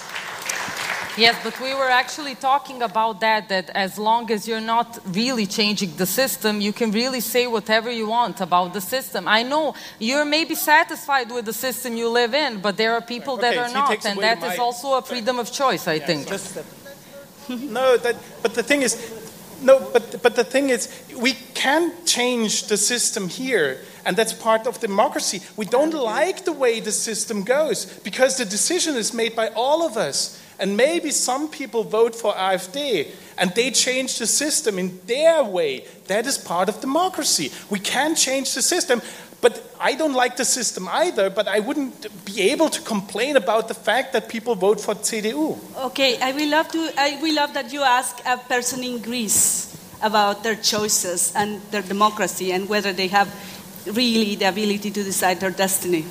Yes, 1.18 1.36
but 1.44 1.60
we 1.60 1.74
were 1.74 1.90
actually 1.90 2.36
talking 2.36 2.84
about 2.84 3.20
that, 3.22 3.50
that 3.50 3.72
as 3.72 3.98
long 3.98 4.30
as 4.30 4.48
you're 4.48 4.68
not 4.76 5.00
really 5.22 5.48
changing 5.48 5.96
the 5.96 6.06
system, 6.06 6.62
you 6.62 6.72
can 6.72 6.92
really 6.92 7.20
say 7.20 7.48
whatever 7.48 7.90
you 7.90 8.08
want 8.08 8.40
about 8.40 8.74
the 8.74 8.82
system. 8.82 9.28
I 9.28 9.42
know 9.42 9.74
you're 9.98 10.26
maybe 10.38 10.54
satisfied 10.54 11.32
with 11.32 11.46
the 11.46 11.54
system 11.54 11.98
you 11.98 12.10
live 12.10 12.36
in, 12.36 12.62
but 12.62 12.78
there 12.78 12.94
are 12.94 13.02
people 13.02 13.34
Okay, 13.34 13.56
that 13.56 13.58
are 13.58 13.70
so 13.70 13.74
not, 13.74 14.06
and 14.06 14.18
away 14.20 14.28
that 14.28 14.40
my- 14.42 14.54
is 14.54 14.60
also 14.60 14.88
a 15.00 15.02
freedom 15.02 15.40
of 15.40 15.52
choice, 15.52 15.88
I 15.88 15.98
think. 15.98 16.28
No, 17.50 17.98
that, 17.98 18.16
but 18.44 18.54
the 18.54 18.62
thing 18.62 18.84
is, 18.84 18.94
no, 19.62 19.90
but, 19.92 20.22
but 20.22 20.36
the 20.36 20.44
thing 20.44 20.70
is, 20.70 20.90
we 21.16 21.34
can 21.54 21.92
change 22.06 22.68
the 22.68 22.78
system 22.78 23.30
here, 23.30 23.80
and 24.06 24.16
that's 24.16 24.34
part 24.34 24.68
of 24.68 24.80
democracy. 24.80 25.42
We 25.56 25.66
don't 25.66 25.94
like 25.94 26.46
the 26.46 26.54
way 26.54 26.80
the 26.80 26.92
system 26.92 27.44
goes 27.44 27.86
because 27.86 28.38
the 28.38 28.46
decision 28.46 28.96
is 28.96 29.14
made 29.14 29.36
by 29.36 29.50
all 29.50 29.86
of 29.86 29.98
us. 29.98 30.42
And 30.60 30.76
maybe 30.76 31.12
some 31.12 31.50
people 31.50 31.84
vote 31.84 32.16
for 32.16 32.34
AfD 32.34 33.12
and 33.38 33.54
they 33.54 33.70
change 33.70 34.18
the 34.18 34.26
system 34.26 34.80
in 34.80 35.00
their 35.06 35.44
way. 35.44 35.86
That 36.08 36.26
is 36.26 36.38
part 36.38 36.68
of 36.68 36.82
democracy. 36.82 37.52
We 37.70 37.78
can 37.80 38.16
change 38.16 38.56
the 38.56 38.64
system. 38.64 39.02
But 39.40 39.72
I 39.80 39.94
don't 39.94 40.14
like 40.14 40.36
the 40.36 40.46
system 40.46 40.88
either, 40.90 41.30
but 41.30 41.48
I 41.48 41.60
wouldn't 41.60 42.08
be 42.26 42.42
able 42.52 42.70
to 42.70 42.82
complain 42.82 43.38
about 43.38 43.68
the 43.68 43.76
fact 43.76 44.14
that 44.14 44.30
people 44.30 44.56
vote 44.56 44.82
for 44.82 44.96
CDU. 44.96 45.58
Okay, 45.86 46.20
I 46.20 46.32
will 46.32 46.50
love 46.50 46.70
to. 46.70 46.92
I 46.98 47.20
will 47.22 47.36
love 47.36 47.54
that 47.54 47.72
you 47.72 47.84
ask 47.84 48.20
a 48.26 48.38
person 48.38 48.84
in 48.84 49.00
Greece 49.00 49.78
about 50.02 50.44
their 50.44 50.56
choices 50.56 51.34
and 51.36 51.62
their 51.72 51.84
democracy 51.84 52.52
and 52.52 52.68
whether 52.68 52.94
they 52.94 53.08
have 53.08 53.30
really 53.86 54.36
the 54.36 54.46
ability 54.46 54.92
to 54.92 55.04
decide 55.04 55.40
their 55.40 55.52
destiny. 55.52 56.06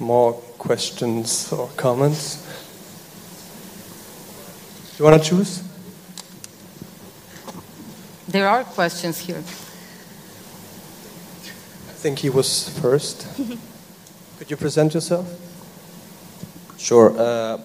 More 0.00 0.32
questions 0.58 1.52
or 1.52 1.68
comments? 1.76 2.44
Do 4.96 5.04
you 5.04 5.10
want 5.10 5.22
to 5.22 5.28
choose? 5.28 5.67
There 8.28 8.46
are 8.46 8.62
questions 8.62 9.18
here. 9.18 9.38
I 9.38 9.40
think 12.00 12.18
he 12.18 12.28
was 12.28 12.68
first. 12.78 13.26
Could 14.38 14.50
you 14.50 14.56
present 14.58 14.92
yourself? 14.92 15.26
Sure. 16.76 17.18
Uh, 17.18 17.58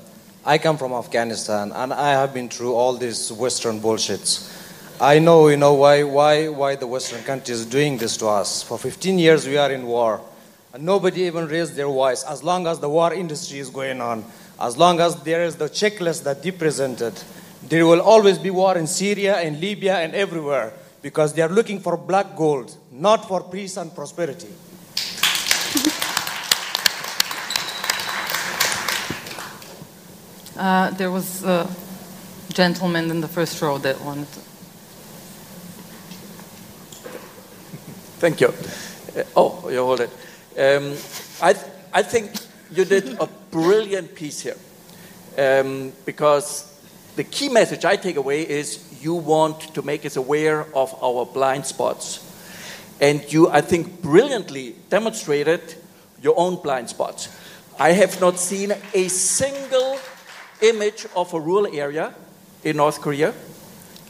I 0.46 0.58
come 0.58 0.78
from 0.78 0.94
Afghanistan, 0.94 1.74
and 1.74 1.92
I 1.92 2.12
have 2.12 2.34
been 2.34 2.48
through 2.48 2.76
all 2.76 2.94
these 2.94 3.30
Western 3.34 3.82
bullshits. 3.82 4.50
I 5.02 5.20
know, 5.20 5.50
you 5.50 5.58
know, 5.58 5.74
why, 5.74 6.04
why, 6.04 6.48
why 6.48 6.78
the 6.78 6.88
Western 6.88 7.24
countries 7.24 7.68
are 7.68 7.70
doing 7.70 7.98
this 7.98 8.16
to 8.18 8.28
us. 8.28 8.64
For 8.64 8.78
15 8.78 9.20
years, 9.20 9.46
we 9.46 9.58
are 9.58 9.70
in 9.70 9.86
war, 9.86 10.22
and 10.74 10.86
nobody 10.86 11.24
even 11.24 11.50
raised 11.50 11.76
their 11.76 11.88
voice. 11.88 12.24
As 12.24 12.42
long 12.42 12.68
as 12.68 12.80
the 12.80 12.90
war 12.90 13.14
industry 13.14 13.60
is 13.60 13.70
going 13.70 14.00
on, 14.00 14.24
as 14.62 14.78
long 14.78 15.02
as 15.02 15.22
there 15.24 15.44
is 15.44 15.58
the 15.58 15.66
checklist 15.66 16.24
that 16.24 16.42
they 16.42 16.52
presented, 16.52 17.22
there 17.70 17.86
will 17.86 18.02
always 18.02 18.38
be 18.38 18.50
war 18.50 18.78
in 18.78 18.88
Syria 18.88 19.38
and 19.38 19.60
Libya 19.60 19.98
and 19.98 20.14
everywhere 20.14 20.74
because 21.02 21.34
they 21.34 21.42
are 21.42 21.50
looking 21.50 21.80
for 21.80 21.98
black 21.98 22.36
gold, 22.36 22.76
not 22.92 23.28
for 23.28 23.42
peace 23.44 23.78
and 23.78 23.94
prosperity. 23.94 24.50
Uh, 30.56 30.92
there 30.92 31.10
was 31.10 31.44
a 31.44 31.68
gentleman 32.54 33.10
in 33.10 33.22
the 33.22 33.28
first 33.28 33.60
row 33.62 33.78
that 33.80 34.00
wanted 34.02 34.32
to. 34.32 34.40
Thank 38.20 38.40
you. 38.40 38.48
Uh, 38.48 39.24
oh, 39.36 39.70
you 39.70 39.84
hold 39.84 40.00
it. 40.00 40.10
Um, 40.58 40.96
I, 41.42 41.54
th- 41.54 41.66
I 41.92 42.04
think 42.04 42.32
you 42.72 42.86
did 42.86 43.20
a 43.20 43.28
brilliant 43.52 44.16
piece 44.16 44.42
here 44.42 44.58
um, 45.38 45.92
because 46.06 46.73
the 47.16 47.24
key 47.24 47.50
message 47.50 47.86
I 47.86 47.96
take 47.96 48.16
away 48.16 48.42
is 48.42 48.80
you 49.02 49.14
want 49.14 49.76
to 49.76 49.82
make 49.84 50.06
us 50.06 50.16
aware 50.16 50.66
of 50.76 50.96
our 51.04 51.26
blind 51.26 51.66
spots. 51.66 52.30
And 53.00 53.22
you, 53.32 53.50
I 53.50 53.62
think, 53.62 54.02
brilliantly 54.02 54.76
demonstrated 54.90 55.76
your 56.22 56.34
own 56.38 56.56
blind 56.62 56.90
spots. 56.90 57.30
I 57.80 57.92
have 57.92 58.20
not 58.20 58.40
seen 58.40 58.74
a 58.94 59.08
single 59.10 60.00
image 60.62 61.06
of 61.16 61.34
a 61.34 61.40
rural 61.40 61.68
area 61.76 62.16
in 62.64 62.78
North 62.78 63.02
Korea. 63.02 63.34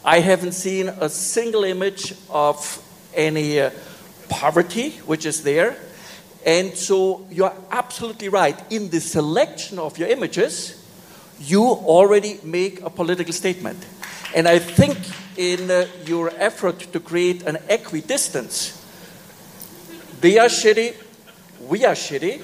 I 0.06 0.20
haven't 0.20 0.52
seen 0.54 0.88
a 0.88 1.10
single 1.10 1.63
image 1.63 2.13
of 2.30 2.82
any 3.13 3.60
uh, 3.60 3.72
poverty 4.30 4.92
which 5.06 5.26
is 5.26 5.44
there. 5.44 5.76
And 6.46 6.76
so 6.78 7.26
you're 7.30 7.56
absolutely 7.72 8.30
right. 8.30 8.60
In 8.72 8.89
the 8.89 9.00
selection 9.00 9.80
of 9.80 9.98
your 9.98 10.10
images, 10.10 10.83
you 11.39 11.63
already 11.63 12.39
make 12.43 12.82
a 12.82 12.89
political 12.89 13.34
statement. 13.34 13.86
And 14.36 14.48
I 14.48 14.60
think 14.60 14.98
in 15.38 15.69
uh, 15.69 15.86
your 16.06 16.32
effort 16.38 16.80
to 16.93 17.00
create 17.00 17.43
an 17.43 17.58
equidistance, 17.69 18.80
they 20.22 20.38
are 20.39 20.48
shitty, 20.48 20.96
we 21.67 21.86
are 21.86 21.96
shitty. 21.96 22.41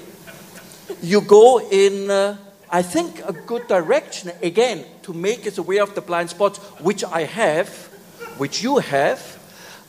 You 1.02 1.20
go 1.20 1.60
in, 1.60 2.10
uh, 2.10 2.36
I 2.70 2.82
think, 2.82 3.20
a 3.26 3.32
good 3.32 3.66
direction 3.68 4.32
again 4.42 4.84
to 5.02 5.12
make 5.12 5.46
us 5.46 5.58
aware 5.58 5.82
of 5.82 5.94
the 5.94 6.00
blind 6.00 6.30
spots, 6.30 6.58
which 6.80 7.04
I 7.04 7.24
have, 7.24 7.68
which 8.38 8.62
you 8.62 8.78
have. 8.78 9.38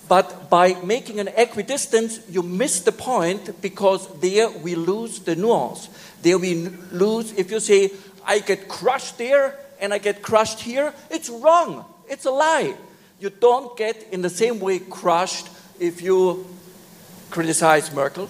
But 0.07 0.49
by 0.49 0.75
making 0.83 1.19
an 1.19 1.29
equidistance, 1.29 2.19
you 2.29 2.43
miss 2.43 2.81
the 2.81 2.91
point 2.91 3.61
because 3.61 4.07
there 4.19 4.49
we 4.49 4.75
lose 4.75 5.19
the 5.19 5.35
nuance. 5.35 5.89
There 6.21 6.37
we 6.37 6.55
lose, 6.91 7.31
if 7.33 7.49
you 7.49 7.59
say, 7.59 7.91
I 8.25 8.39
get 8.39 8.67
crushed 8.67 9.17
there 9.17 9.57
and 9.79 9.93
I 9.93 9.97
get 9.97 10.21
crushed 10.21 10.59
here, 10.59 10.93
it's 11.09 11.29
wrong. 11.29 11.85
It's 12.07 12.25
a 12.25 12.31
lie. 12.31 12.75
You 13.19 13.29
don't 13.29 13.75
get 13.77 14.07
in 14.11 14.21
the 14.21 14.29
same 14.29 14.59
way 14.59 14.79
crushed 14.79 15.47
if 15.79 16.01
you 16.01 16.45
criticize 17.29 17.93
Merkel. 17.93 18.29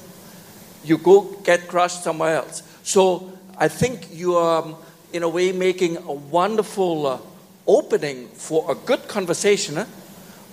You 0.84 0.98
go 0.98 1.22
get 1.44 1.68
crushed 1.68 2.04
somewhere 2.04 2.36
else. 2.36 2.64
So 2.84 3.38
I 3.58 3.68
think 3.68 4.08
you 4.12 4.36
are, 4.36 4.64
um, 4.64 4.76
in 5.14 5.24
a 5.24 5.30
way, 5.30 5.52
making 5.52 5.98
a 5.98 6.12
wonderful 6.12 7.06
uh, 7.06 7.20
opening 7.68 8.28
for 8.30 8.72
a 8.72 8.76
good 8.76 9.08
conversation 9.08 9.86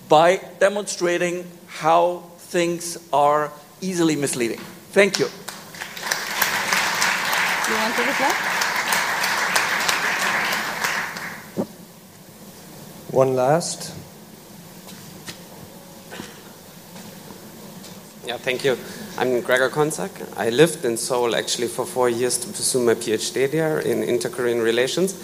by 0.08 0.40
demonstrating 0.58 1.46
how 1.66 2.22
things 2.38 2.98
are 3.12 3.52
easily 3.80 4.16
misleading. 4.16 4.58
Thank 4.92 5.18
you. 5.18 5.26
You 7.68 7.74
want 7.74 7.94
to 7.96 8.02
reply? 8.02 8.57
One 13.18 13.34
last. 13.34 13.92
Yeah, 18.24 18.36
thank 18.36 18.64
you. 18.64 18.78
I'm 19.18 19.40
Gregor 19.40 19.70
Konsak. 19.70 20.10
I 20.36 20.50
lived 20.50 20.84
in 20.84 20.96
Seoul 20.96 21.34
actually 21.34 21.66
for 21.66 21.84
four 21.84 22.08
years 22.08 22.38
to 22.38 22.46
pursue 22.46 22.78
my 22.78 22.94
PhD 22.94 23.50
there 23.50 23.80
in 23.80 24.04
inter-Korean 24.04 24.60
relations. 24.60 25.18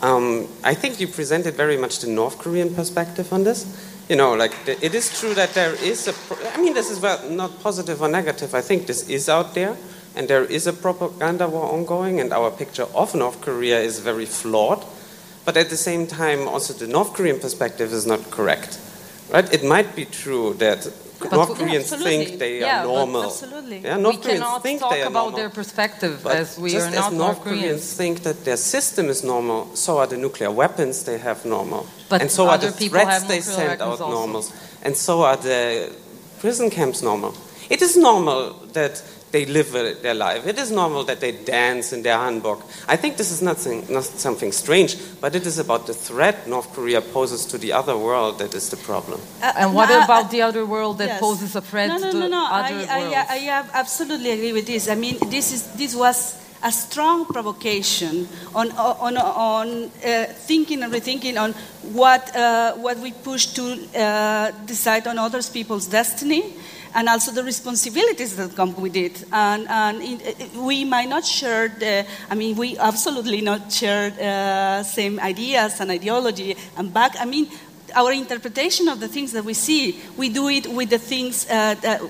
Um, 0.00 0.48
I 0.64 0.72
think 0.72 1.00
you 1.00 1.06
presented 1.06 1.52
very 1.52 1.76
much 1.76 1.98
the 1.98 2.06
North 2.06 2.38
Korean 2.38 2.74
perspective 2.74 3.30
on 3.30 3.44
this. 3.44 3.66
You 4.08 4.16
know, 4.16 4.32
like 4.34 4.64
the, 4.64 4.82
it 4.82 4.94
is 4.94 5.20
true 5.20 5.34
that 5.34 5.52
there 5.52 5.74
is 5.84 6.08
a. 6.08 6.14
I 6.54 6.62
mean, 6.62 6.72
this 6.72 6.90
is 6.90 6.98
well, 6.98 7.28
not 7.28 7.62
positive 7.62 8.00
or 8.00 8.08
negative. 8.08 8.54
I 8.54 8.62
think 8.62 8.86
this 8.86 9.06
is 9.10 9.28
out 9.28 9.52
there, 9.54 9.76
and 10.16 10.28
there 10.28 10.44
is 10.44 10.66
a 10.66 10.72
propaganda 10.72 11.46
war 11.46 11.74
ongoing, 11.74 12.20
and 12.20 12.32
our 12.32 12.50
picture 12.50 12.86
of 12.94 13.14
North 13.14 13.42
Korea 13.42 13.80
is 13.80 13.98
very 13.98 14.24
flawed. 14.24 14.82
But 15.48 15.56
at 15.56 15.70
the 15.70 15.78
same 15.78 16.06
time, 16.06 16.46
also 16.46 16.74
the 16.74 16.86
North 16.86 17.14
Korean 17.14 17.40
perspective 17.40 17.90
is 17.94 18.04
not 18.04 18.30
correct. 18.30 18.78
Right? 19.32 19.50
It 19.50 19.64
might 19.64 19.96
be 19.96 20.04
true 20.04 20.52
that 20.58 20.80
North 21.32 21.54
Koreans 21.58 21.90
Absolutely. 21.90 22.26
think 22.26 22.38
they 22.38 22.60
Yeah, 22.60 22.80
are 22.80 22.84
normal. 22.84 23.24
absolutely. 23.24 23.78
Yeah, 23.78 23.96
North 23.96 24.16
we 24.16 24.22
Koreans 24.24 24.42
cannot 24.44 24.62
think 24.62 24.80
talk 24.80 24.90
they 24.92 25.00
are 25.02 25.06
about 25.14 25.28
normal. 25.32 25.38
their 25.38 25.48
perspective 25.48 26.20
But 26.22 26.36
as 26.36 26.58
we 26.58 26.68
just 26.72 26.88
are 26.88 26.90
as 26.90 26.96
not 26.96 27.12
North 27.14 27.20
North 27.36 27.40
Koreans 27.44 27.64
Koreans. 27.64 27.92
think 28.00 28.22
that 28.24 28.44
their 28.44 28.58
system 28.58 29.08
is 29.08 29.24
normal, 29.24 29.74
so 29.74 29.96
are 30.00 30.06
the 30.06 30.18
nuclear 30.18 30.50
weapons 30.50 31.04
they 31.04 31.16
have 31.16 31.38
normal. 31.46 31.86
But 32.10 32.20
and 32.20 32.30
so 32.30 32.42
are 32.50 32.58
the 32.58 32.70
threats 32.70 33.24
they 33.24 33.40
send 33.40 33.80
out 33.80 34.00
normal. 34.00 34.44
And 34.84 34.94
so 34.94 35.22
are 35.22 35.38
the 35.50 35.90
prison 36.40 36.68
camps 36.68 37.00
normal. 37.00 37.32
It 37.70 37.80
is 37.80 37.96
normal 37.96 38.52
that 38.74 39.02
they 39.30 39.44
live 39.44 39.72
their 40.02 40.14
life. 40.14 40.46
It 40.46 40.58
is 40.58 40.70
normal 40.70 41.04
that 41.04 41.20
they 41.20 41.32
dance 41.32 41.92
in 41.92 42.02
their 42.02 42.16
hanbok. 42.16 42.62
I 42.88 42.96
think 42.96 43.16
this 43.16 43.30
is 43.30 43.42
not, 43.42 43.58
not 43.90 44.04
something 44.04 44.52
strange, 44.52 44.96
but 45.20 45.34
it 45.34 45.46
is 45.46 45.58
about 45.58 45.86
the 45.86 45.94
threat 45.94 46.48
North 46.48 46.72
Korea 46.72 47.00
poses 47.00 47.44
to 47.46 47.58
the 47.58 47.72
other 47.72 47.96
world 47.96 48.38
that 48.38 48.54
is 48.54 48.70
the 48.70 48.76
problem. 48.78 49.20
Uh, 49.42 49.52
and 49.56 49.74
what 49.74 49.90
uh, 49.90 50.02
about 50.04 50.30
the 50.30 50.42
other 50.42 50.64
world 50.64 50.98
that 50.98 51.08
yes. 51.08 51.20
poses 51.20 51.56
a 51.56 51.60
threat 51.60 51.88
no, 51.88 51.98
no, 51.98 52.10
to 52.10 52.18
no, 52.20 52.28
no. 52.28 52.46
other 52.46 52.74
I, 52.74 53.00
worlds? 53.00 53.16
I, 53.16 53.48
I 53.48 53.64
absolutely 53.74 54.30
agree 54.30 54.52
with 54.52 54.66
this. 54.66 54.88
I 54.88 54.94
mean, 54.94 55.18
this, 55.28 55.52
is, 55.52 55.72
this 55.72 55.94
was 55.94 56.42
a 56.62 56.72
strong 56.72 57.26
provocation 57.26 58.26
on, 58.54 58.72
on, 58.72 59.16
on 59.16 59.84
uh, 59.84 60.24
thinking 60.24 60.82
and 60.82 60.92
rethinking 60.92 61.40
on 61.40 61.52
what, 61.92 62.34
uh, 62.34 62.74
what 62.74 62.98
we 62.98 63.12
push 63.12 63.46
to 63.46 63.78
uh, 63.94 64.50
decide 64.64 65.06
on 65.06 65.18
other 65.18 65.42
people's 65.42 65.86
destiny 65.86 66.54
and 66.94 67.08
also 67.08 67.32
the 67.32 67.42
responsibilities 67.42 68.36
that 68.36 68.54
come 68.54 68.74
with 68.76 68.96
it. 68.96 69.24
And, 69.32 69.68
and 69.68 70.02
it, 70.02 70.54
we 70.54 70.84
might 70.84 71.08
not 71.08 71.24
share 71.24 71.68
the, 71.68 72.06
I 72.30 72.34
mean, 72.34 72.56
we 72.56 72.76
absolutely 72.78 73.40
not 73.40 73.72
share 73.72 74.12
uh, 74.20 74.82
same 74.82 75.20
ideas 75.20 75.80
and 75.80 75.90
ideology 75.90 76.56
and 76.76 76.92
back. 76.92 77.16
I 77.18 77.24
mean, 77.24 77.48
our 77.94 78.12
interpretation 78.12 78.88
of 78.88 79.00
the 79.00 79.08
things 79.08 79.32
that 79.32 79.44
we 79.44 79.54
see, 79.54 80.00
we 80.16 80.28
do 80.28 80.48
it 80.48 80.66
with 80.66 80.90
the 80.90 80.98
things, 80.98 81.46
uh, 81.46 81.74
that, 81.80 82.02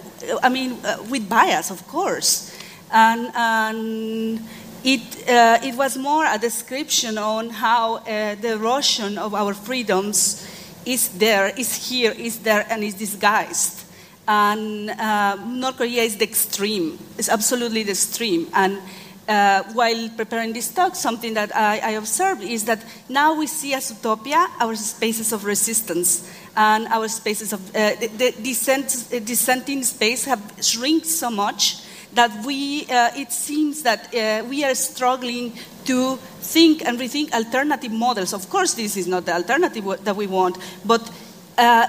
I 0.42 0.48
mean, 0.48 0.78
uh, 0.84 0.98
with 1.08 1.28
bias, 1.28 1.70
of 1.70 1.86
course. 1.86 2.56
And, 2.90 3.30
and 3.34 4.40
it, 4.84 5.28
uh, 5.28 5.58
it 5.62 5.74
was 5.74 5.96
more 5.96 6.24
a 6.24 6.38
description 6.38 7.18
on 7.18 7.50
how 7.50 7.96
uh, 7.96 8.34
the 8.36 8.52
erosion 8.52 9.18
of 9.18 9.34
our 9.34 9.54
freedoms 9.54 10.46
is 10.86 11.08
there, 11.18 11.52
is 11.56 11.88
here, 11.88 12.12
is 12.12 12.38
there, 12.38 12.66
and 12.70 12.82
is 12.82 12.94
disguised. 12.94 13.84
And 14.28 14.90
uh, 14.90 15.36
North 15.46 15.78
Korea 15.78 16.02
is 16.02 16.18
the 16.18 16.24
extreme, 16.24 16.98
it's 17.16 17.30
absolutely 17.30 17.82
the 17.82 17.92
extreme. 17.92 18.46
And 18.52 18.78
uh, 19.26 19.62
while 19.72 20.10
preparing 20.10 20.52
this 20.52 20.68
talk, 20.68 20.94
something 20.94 21.32
that 21.32 21.54
I, 21.56 21.78
I, 21.78 21.90
observed 21.92 22.42
is 22.42 22.64
that 22.64 22.84
now 23.08 23.34
we 23.34 23.46
see 23.46 23.72
as 23.74 23.90
utopia 23.90 24.46
our 24.60 24.74
spaces 24.74 25.32
of 25.32 25.44
resistance 25.44 26.30
and 26.56 26.86
our 26.88 27.08
spaces 27.08 27.52
of 27.52 27.60
uh, 27.74 27.94
the, 28.00 28.08
the 28.16 28.34
dissent, 28.42 29.08
dissenting 29.24 29.82
space 29.82 30.24
have 30.24 30.40
shrunk 30.60 31.04
so 31.04 31.30
much 31.30 31.82
that 32.14 32.44
we, 32.44 32.86
uh, 32.90 33.10
it 33.16 33.32
seems 33.32 33.82
that 33.82 34.14
uh, 34.14 34.44
we 34.46 34.64
are 34.64 34.74
struggling 34.74 35.52
to 35.84 36.16
think 36.40 36.84
and 36.84 36.98
rethink 36.98 37.32
alternative 37.32 37.92
models. 37.92 38.32
Of 38.32 38.48
course, 38.50 38.74
this 38.74 38.96
is 38.96 39.06
not 39.06 39.24
the 39.24 39.34
alternative 39.34 40.04
that 40.04 40.16
we 40.16 40.26
want, 40.26 40.58
but 40.84 41.10
uh, 41.56 41.86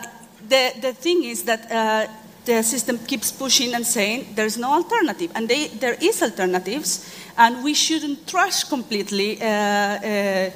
the, 0.48 0.74
the 0.82 0.94
thing 0.94 1.24
is 1.24 1.44
that 1.44 1.72
uh, 1.72 2.12
the 2.50 2.64
system 2.64 2.98
keeps 3.06 3.32
pushing 3.32 3.76
and 3.76 3.86
saying 3.86 4.34
there's 4.34 4.58
no 4.58 4.74
alternative, 4.74 5.32
and 5.36 5.48
they, 5.48 5.68
there 5.68 5.96
is 6.02 6.22
alternatives, 6.24 6.90
and 7.38 7.64
we 7.64 7.74
shouldn't 7.76 8.28
trash 8.28 8.64
completely 8.64 9.40
uh, 9.40 9.46
uh, 9.46 10.50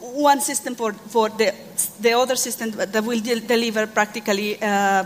one 0.00 0.40
system 0.40 0.74
for, 0.74 0.94
for 0.94 1.28
the, 1.28 1.54
the 2.00 2.12
other 2.12 2.36
system 2.36 2.70
that 2.70 3.04
will 3.04 3.20
de- 3.20 3.40
deliver 3.40 3.86
practically 3.86 4.56
uh, 4.62 5.04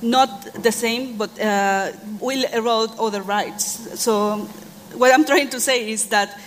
not 0.00 0.30
the 0.62 0.72
same, 0.72 1.18
but 1.18 1.30
uh, 1.40 1.92
will 2.18 2.44
erode 2.54 2.90
other 2.98 3.20
rights. 3.20 4.00
So, 4.00 4.48
what 4.94 5.12
I'm 5.12 5.26
trying 5.26 5.50
to 5.50 5.60
say 5.60 5.90
is 5.90 6.06
that 6.06 6.40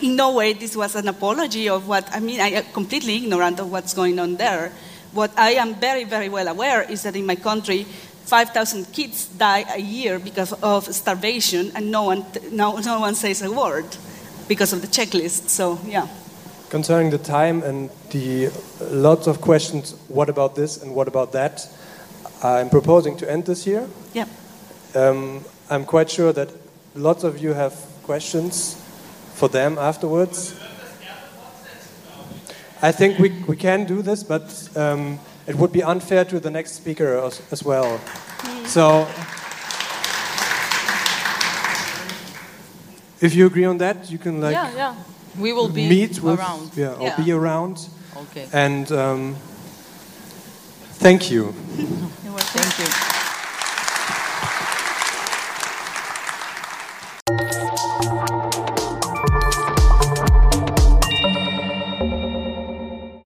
in 0.00 0.14
no 0.14 0.34
way 0.34 0.52
this 0.52 0.76
was 0.76 0.94
an 0.94 1.08
apology 1.08 1.68
of 1.68 1.88
what, 1.88 2.08
I 2.14 2.20
mean, 2.20 2.40
I 2.40 2.50
am 2.50 2.64
completely 2.72 3.16
ignorant 3.16 3.58
of 3.58 3.72
what's 3.72 3.92
going 3.92 4.20
on 4.20 4.36
there. 4.36 4.70
What 5.12 5.30
I 5.38 5.52
am 5.52 5.74
very, 5.74 6.04
very 6.04 6.28
well 6.28 6.48
aware 6.48 6.82
is 6.82 7.02
that 7.02 7.16
in 7.16 7.26
my 7.26 7.36
country, 7.36 7.86
5,000 8.24 8.92
kids 8.92 9.26
die 9.26 9.64
a 9.74 9.80
year 9.80 10.18
because 10.18 10.52
of 10.62 10.86
starvation, 10.94 11.72
and 11.74 11.90
no 11.90 12.04
one, 12.04 12.24
no, 12.50 12.78
no 12.78 13.00
one 13.00 13.14
says 13.14 13.42
a 13.42 13.50
word 13.50 13.84
because 14.48 14.72
of 14.72 14.80
the 14.80 14.86
checklist. 14.86 15.48
So, 15.48 15.78
yeah. 15.84 16.08
Concerning 16.70 17.10
the 17.10 17.18
time 17.18 17.62
and 17.62 17.90
the 18.10 18.48
lots 18.80 19.26
of 19.26 19.40
questions, 19.40 19.94
what 20.08 20.30
about 20.30 20.54
this 20.54 20.82
and 20.82 20.94
what 20.94 21.08
about 21.08 21.32
that? 21.32 21.68
I'm 22.42 22.70
proposing 22.70 23.16
to 23.18 23.30
end 23.30 23.44
this 23.44 23.64
here. 23.64 23.86
Yeah. 24.14 24.26
Um, 24.94 25.44
I'm 25.68 25.84
quite 25.84 26.10
sure 26.10 26.32
that 26.32 26.50
lots 26.94 27.24
of 27.24 27.38
you 27.38 27.52
have 27.52 27.74
questions 28.02 28.76
for 29.34 29.48
them 29.48 29.78
afterwards. 29.78 30.54
I 32.82 32.90
think 32.90 33.18
we, 33.18 33.30
we 33.46 33.56
can 33.56 33.84
do 33.84 34.02
this, 34.02 34.24
but 34.24 34.68
um, 34.76 35.20
it 35.46 35.54
would 35.54 35.70
be 35.72 35.82
unfair 35.84 36.24
to 36.24 36.40
the 36.40 36.50
next 36.50 36.72
speaker 36.72 37.16
as, 37.18 37.40
as 37.52 37.62
well. 37.62 38.00
So, 38.66 39.06
if 43.20 43.34
you 43.36 43.46
agree 43.46 43.64
on 43.64 43.78
that, 43.78 44.10
you 44.10 44.18
can 44.18 44.40
like 44.40 44.54
yeah, 44.54 44.74
yeah. 44.74 44.94
We 45.38 45.52
will 45.52 45.68
be 45.68 45.88
meet 45.88 46.20
with, 46.20 46.38
around. 46.38 46.76
Yeah, 46.76 46.94
or 46.94 47.06
yeah. 47.06 47.16
be 47.16 47.30
around. 47.30 47.88
Okay. 48.16 48.48
And 48.52 48.90
um, 48.90 49.36
thank 50.98 51.30
you. 51.30 51.52
Thank 52.54 52.78
you. 52.80 53.11